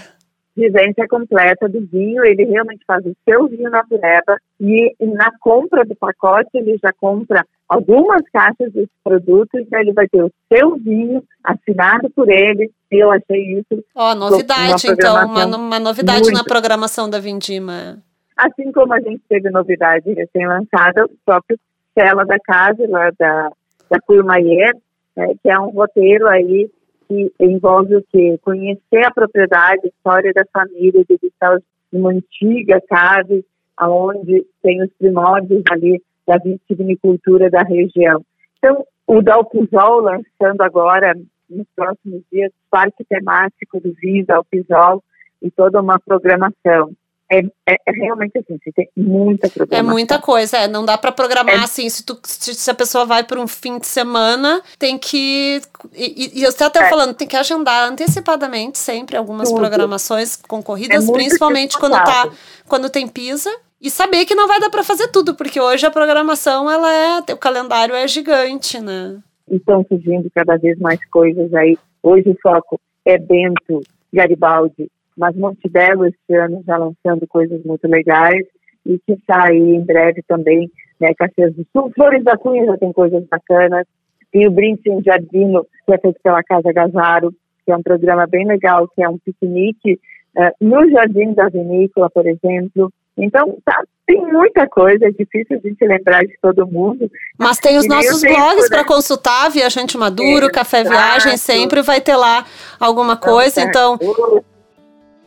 vivência 0.55 1.07
completa 1.07 1.67
do 1.67 1.81
vinho, 1.85 2.23
ele 2.23 2.45
realmente 2.45 2.83
faz 2.85 3.03
o 3.05 3.15
seu 3.27 3.47
vinho 3.47 3.69
na 3.69 3.83
Bureba 3.83 4.37
e 4.59 4.95
na 5.01 5.31
compra 5.39 5.83
do 5.83 5.95
pacote 5.95 6.49
ele 6.53 6.77
já 6.81 6.93
compra 6.93 7.45
algumas 7.67 8.21
caixas 8.31 8.71
desse 8.71 8.91
produto 9.03 9.49
e 9.55 9.61
então 9.61 9.79
ele 9.79 9.93
vai 9.93 10.07
ter 10.07 10.23
o 10.23 10.31
seu 10.51 10.75
vinho 10.77 11.23
assinado 11.43 12.09
por 12.11 12.29
ele. 12.29 12.71
Eu 12.91 13.11
achei 13.11 13.59
isso. 13.59 13.83
Ó, 13.95 14.11
oh, 14.11 14.15
novidade, 14.15 14.87
uma 14.87 14.93
então, 14.93 15.25
uma, 15.25 15.45
uma 15.45 15.79
novidade 15.79 16.23
muito... 16.23 16.37
na 16.37 16.43
programação 16.43 17.09
da 17.09 17.19
Vindima. 17.19 17.97
Assim 18.37 18.71
como 18.71 18.93
a 18.93 18.99
gente 18.99 19.21
teve 19.27 19.49
novidade 19.49 20.11
recém-lançada, 20.13 21.05
o 21.05 21.11
próprio 21.25 21.57
Cela 21.97 22.25
da 22.25 22.37
Casa, 22.39 22.85
lá 22.87 23.11
da, 23.17 23.49
da 23.89 23.99
Curmaier, 24.01 24.75
é, 25.15 25.27
que 25.35 25.49
é 25.49 25.59
um 25.59 25.69
roteiro 25.69 26.27
aí 26.27 26.69
que 27.07 27.31
envolve 27.39 27.95
o 27.95 28.03
quê? 28.11 28.39
Conhecer 28.41 29.05
a 29.05 29.11
propriedade, 29.11 29.81
a 29.83 29.87
história 29.87 30.31
da 30.33 30.43
família, 30.51 31.05
estar 31.09 31.59
uma 31.91 32.11
antiga 32.11 32.81
casa, 32.89 33.43
onde 33.81 34.45
tem 34.61 34.81
os 34.81 34.89
primórdios 34.97 35.63
ali 35.69 36.01
da 36.25 36.37
vitivinicultura 36.37 37.49
da 37.49 37.61
região. 37.61 38.23
Então, 38.57 38.85
o 39.05 39.21
Dalpisol 39.21 40.01
lançando 40.01 40.61
agora, 40.61 41.13
nos 41.49 41.67
próximos 41.75 42.23
dias, 42.31 42.51
parque 42.71 43.03
temático 43.05 43.79
do 43.79 43.93
vinho 43.93 44.25
Dalpisol 44.25 45.03
e 45.41 45.51
toda 45.51 45.81
uma 45.81 45.99
programação. 45.99 46.91
É, 47.33 47.39
é, 47.67 47.75
é, 47.87 47.91
realmente 47.91 48.37
assim, 48.37 48.59
você 48.63 48.71
tem 48.71 48.89
muita 48.95 49.49
programação. 49.49 49.89
É 49.89 49.91
muita 49.91 50.19
coisa, 50.19 50.57
é, 50.57 50.67
não 50.67 50.85
dá 50.85 50.97
para 50.99 51.11
programar 51.11 51.55
é. 51.55 51.63
assim, 51.63 51.89
se, 51.89 52.05
tu, 52.05 52.19
se, 52.23 52.69
a 52.69 52.75
pessoa 52.75 53.05
vai 53.05 53.23
por 53.23 53.39
um 53.39 53.47
fim 53.47 53.79
de 53.79 53.87
semana, 53.87 54.61
tem 54.77 54.99
que, 54.99 55.59
e, 55.95 56.39
e 56.39 56.43
eu 56.43 56.49
estou 56.49 56.67
até 56.67 56.83
é. 56.83 56.89
falando, 56.89 57.15
tem 57.15 57.27
que 57.27 57.35
agendar 57.35 57.89
antecipadamente 57.89 58.77
sempre 58.77 59.17
algumas 59.17 59.49
Tudo. 59.49 59.61
programações 59.61 60.35
concorridas, 60.35 61.09
é 61.09 61.11
principalmente 61.11 61.75
quando, 61.79 61.93
tá, 61.93 62.29
quando 62.67 62.87
tem 62.87 63.07
pisa, 63.07 63.49
e 63.81 63.89
saber 63.89 64.25
que 64.25 64.35
não 64.35 64.47
vai 64.47 64.59
dar 64.59 64.69
para 64.69 64.83
fazer 64.83 65.07
tudo, 65.07 65.33
porque 65.33 65.59
hoje 65.59 65.87
a 65.87 65.91
programação, 65.91 66.69
ela 66.69 66.93
é, 66.93 67.33
o 67.33 67.37
calendário 67.37 67.95
é 67.95 68.07
gigante, 68.07 68.79
né? 68.79 69.17
Estão 69.49 69.83
surgindo 69.89 70.29
cada 70.33 70.55
vez 70.55 70.77
mais 70.77 71.03
coisas 71.09 71.51
aí. 71.53 71.77
Hoje 72.01 72.29
o 72.29 72.37
foco 72.41 72.79
é 73.03 73.17
Bento, 73.17 73.81
Garibaldi, 74.13 74.89
mas 75.17 75.35
Montebello 75.35 76.05
este 76.05 76.35
ano 76.35 76.63
já 76.65 76.77
lançando 76.77 77.27
coisas 77.27 77.63
muito 77.63 77.87
legais 77.87 78.45
e 78.85 78.99
que 78.99 79.13
está 79.13 79.47
aí 79.47 79.75
em 79.75 79.83
breve 79.83 80.21
também, 80.27 80.69
né, 80.99 81.13
Caxias 81.17 81.53
do 81.53 81.65
Sul. 81.71 81.91
Flores 81.95 82.23
da 82.23 82.37
Cunha 82.37 82.65
já 82.65 82.77
tem 82.77 82.91
coisas 82.91 83.23
bacanas. 83.27 83.85
Tem 84.31 84.47
o 84.47 84.51
Brinde 84.51 84.81
em 84.87 85.01
Jardino, 85.03 85.65
que 85.85 85.93
é 85.93 85.97
feito 85.97 86.19
pela 86.23 86.43
Casa 86.43 86.73
Gazaro, 86.73 87.31
que 87.65 87.71
é 87.71 87.75
um 87.75 87.83
programa 87.83 88.25
bem 88.27 88.45
legal, 88.45 88.87
que 88.87 89.03
é 89.03 89.07
um 89.07 89.17
piquenique 89.17 89.99
uh, 90.35 90.51
no 90.59 90.89
Jardim 90.89 91.33
da 91.33 91.47
Vinícola, 91.49 92.09
por 92.09 92.25
exemplo. 92.25 92.91
Então, 93.15 93.57
tá, 93.63 93.83
tem 94.07 94.19
muita 94.25 94.67
coisa, 94.67 95.05
é 95.05 95.11
difícil 95.11 95.57
a 95.57 95.67
gente 95.67 95.85
lembrar 95.85 96.25
de 96.25 96.35
todo 96.41 96.65
mundo. 96.65 97.09
Mas 97.37 97.59
tem 97.59 97.77
os 97.77 97.87
nossos 97.87 98.21
blogs 98.21 98.67
para 98.69 98.83
consultar, 98.83 99.49
Viajante 99.49 99.97
Maduro, 99.97 100.47
é, 100.47 100.51
Café 100.51 100.83
Viagem, 100.83 101.37
sempre 101.37 101.83
vai 101.83 102.01
ter 102.01 102.15
lá 102.15 102.43
alguma 102.79 103.15
coisa. 103.15 103.61
Então, 103.61 103.99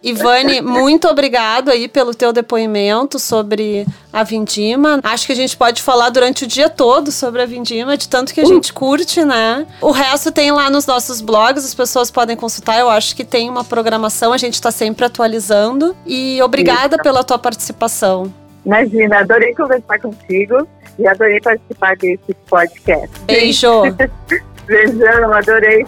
Ivane, 0.07 0.61
muito 0.61 1.09
obrigado 1.09 1.69
aí 1.69 1.89
pelo 1.89 2.15
teu 2.15 2.33
depoimento 2.33 3.19
sobre 3.19 3.85
a 4.13 4.23
Vindima. 4.23 5.01
Acho 5.03 5.27
que 5.27 5.33
a 5.33 5.37
gente 5.37 5.57
pode 5.57 5.83
falar 5.83 6.11
durante 6.11 6.45
o 6.45 6.47
dia 6.47 6.71
todo 6.71 7.11
sobre 7.11 7.43
a 7.43 7.47
Vindima, 7.47 7.97
de 7.97 8.09
tanto 8.09 8.33
que 8.33 8.41
a 8.41 8.45
gente 8.45 8.73
curte, 8.73 9.25
né? 9.25 9.67
O 9.81 9.91
resto 9.91 10.31
tem 10.31 10.53
lá 10.53 10.71
nos 10.71 10.87
nossos 10.87 11.21
blogs, 11.21 11.65
as 11.65 11.75
pessoas 11.75 12.09
podem 12.09 12.37
consultar. 12.37 12.79
Eu 12.79 12.89
acho 12.89 13.17
que 13.17 13.25
tem 13.25 13.51
uma 13.51 13.65
programação, 13.65 14.33
a 14.33 14.39
gente 14.39 14.55
está 14.55 14.71
sempre 14.71 15.05
atualizando. 15.05 15.97
E 16.07 16.41
obrigada 16.41 16.95
Isso. 16.95 17.03
pela 17.03 17.25
tua 17.25 17.39
participação. 17.39 18.33
Imagina, 18.65 19.21
adorei 19.21 19.55
conversar 19.55 19.99
contigo 20.01 20.67
e 20.99 21.07
adorei 21.07 21.41
participar 21.41 21.97
desse 21.97 22.33
podcast. 22.49 23.11
Beijo. 23.27 23.83
Beijão, 24.67 25.33
adorei. 25.33 25.87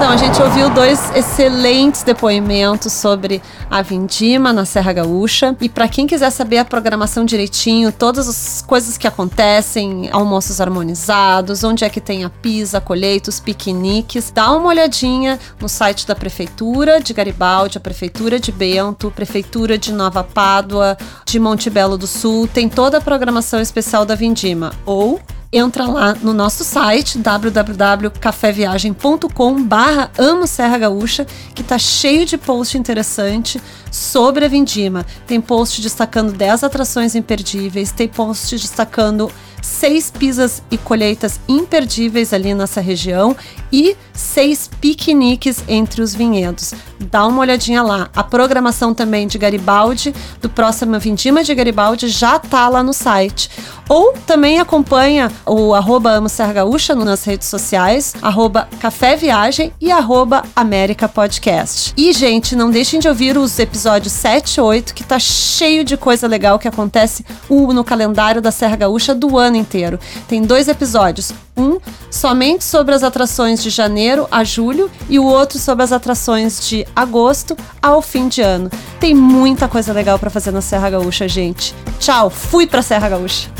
Então, 0.00 0.12
a 0.12 0.16
gente 0.16 0.40
ouviu 0.40 0.70
dois 0.70 1.14
excelentes 1.14 2.02
depoimentos 2.02 2.90
sobre 2.90 3.42
a 3.70 3.82
Vindima 3.82 4.50
na 4.50 4.64
Serra 4.64 4.94
Gaúcha. 4.94 5.54
E 5.60 5.68
para 5.68 5.86
quem 5.88 6.06
quiser 6.06 6.30
saber 6.30 6.56
a 6.56 6.64
programação 6.64 7.22
direitinho, 7.22 7.92
todas 7.92 8.26
as 8.26 8.62
coisas 8.66 8.96
que 8.96 9.06
acontecem, 9.06 10.08
almoços 10.10 10.58
harmonizados, 10.58 11.62
onde 11.64 11.84
é 11.84 11.90
que 11.90 12.00
tem 12.00 12.24
a 12.24 12.30
pisa, 12.30 12.80
colheitos, 12.80 13.38
piqueniques, 13.38 14.30
dá 14.30 14.50
uma 14.52 14.70
olhadinha 14.70 15.38
no 15.60 15.68
site 15.68 16.06
da 16.06 16.16
Prefeitura 16.16 16.98
de 16.98 17.12
Garibaldi, 17.12 17.76
a 17.76 17.80
Prefeitura 17.80 18.40
de 18.40 18.50
Bento, 18.50 19.10
Prefeitura 19.10 19.76
de 19.76 19.92
Nova 19.92 20.24
Pádua, 20.24 20.96
de 21.26 21.38
Monte 21.38 21.68
Belo 21.68 21.98
do 21.98 22.06
Sul. 22.06 22.48
Tem 22.48 22.70
toda 22.70 22.96
a 22.96 23.00
programação 23.02 23.60
especial 23.60 24.06
da 24.06 24.14
Vindima. 24.14 24.72
Ou 24.86 25.20
entra 25.52 25.84
lá 25.86 26.14
no 26.14 26.32
nosso 26.32 26.62
site 26.62 27.18
www.cafeviagem.com 27.18 29.64
barra 29.64 30.08
Amo 30.16 30.46
Serra 30.46 30.78
Gaúcha, 30.78 31.26
que 31.54 31.64
tá 31.64 31.76
cheio 31.76 32.24
de 32.24 32.38
post 32.38 32.78
interessante 32.78 33.60
sobre 33.90 34.44
a 34.44 34.48
Vindima. 34.48 35.04
Tem 35.26 35.40
post 35.40 35.82
destacando 35.82 36.32
10 36.32 36.62
atrações 36.62 37.16
imperdíveis, 37.16 37.90
tem 37.90 38.06
post 38.06 38.56
destacando 38.56 39.28
seis 39.62 40.10
pisas 40.10 40.62
e 40.70 40.78
colheitas 40.78 41.40
imperdíveis 41.48 42.32
ali 42.32 42.54
nessa 42.54 42.80
região 42.80 43.36
e 43.72 43.96
seis 44.12 44.68
piqueniques 44.80 45.62
entre 45.68 46.02
os 46.02 46.14
vinhedos. 46.14 46.74
Dá 46.98 47.26
uma 47.26 47.40
olhadinha 47.40 47.82
lá. 47.82 48.10
A 48.14 48.22
programação 48.22 48.92
também 48.92 49.26
de 49.26 49.38
Garibaldi, 49.38 50.14
do 50.40 50.48
próximo 50.48 50.98
Vindima 50.98 51.42
de 51.42 51.54
Garibaldi, 51.54 52.08
já 52.08 52.38
tá 52.38 52.68
lá 52.68 52.82
no 52.82 52.92
site. 52.92 53.50
Ou 53.88 54.12
também 54.26 54.60
acompanha 54.60 55.32
o 55.44 55.74
arroba 55.74 56.10
Amo 56.10 56.28
Serra 56.28 56.52
Gaúcha 56.52 56.94
nas 56.94 57.24
redes 57.24 57.48
sociais, 57.48 58.14
arroba 58.22 58.68
Café 58.78 59.16
Viagem 59.16 59.72
e 59.80 59.90
arroba 59.90 60.44
América 60.54 61.08
Podcast. 61.08 61.92
E, 61.96 62.12
gente, 62.12 62.54
não 62.54 62.70
deixem 62.70 63.00
de 63.00 63.08
ouvir 63.08 63.36
os 63.36 63.58
episódios 63.58 64.12
7 64.12 64.56
e 64.56 64.60
8, 64.60 64.94
que 64.94 65.02
tá 65.02 65.18
cheio 65.18 65.82
de 65.82 65.96
coisa 65.96 66.28
legal 66.28 66.58
que 66.58 66.68
acontece 66.68 67.24
no 67.48 67.82
calendário 67.82 68.40
da 68.40 68.52
Serra 68.52 68.76
Gaúcha 68.76 69.14
do 69.14 69.36
ano 69.36 69.49
ano 69.50 69.58
inteiro. 69.58 69.98
Tem 70.26 70.42
dois 70.42 70.66
episódios. 70.68 71.32
Um 71.56 71.78
somente 72.10 72.64
sobre 72.64 72.94
as 72.94 73.02
atrações 73.02 73.62
de 73.62 73.68
janeiro 73.68 74.26
a 74.30 74.42
julho 74.42 74.90
e 75.08 75.18
o 75.18 75.24
outro 75.24 75.58
sobre 75.58 75.84
as 75.84 75.92
atrações 75.92 76.66
de 76.66 76.86
agosto 76.96 77.56
ao 77.82 78.00
fim 78.00 78.28
de 78.28 78.40
ano. 78.40 78.70
Tem 78.98 79.14
muita 79.14 79.68
coisa 79.68 79.92
legal 79.92 80.18
para 80.18 80.30
fazer 80.30 80.50
na 80.50 80.62
Serra 80.62 80.90
Gaúcha, 80.90 81.28
gente. 81.28 81.74
Tchau, 81.98 82.30
fui 82.30 82.66
pra 82.66 82.82
Serra 82.82 83.10
Gaúcha. 83.10 83.50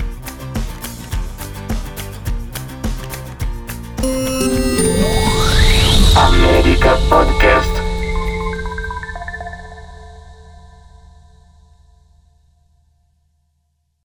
América 6.16 6.96
Podcast. 7.08 7.79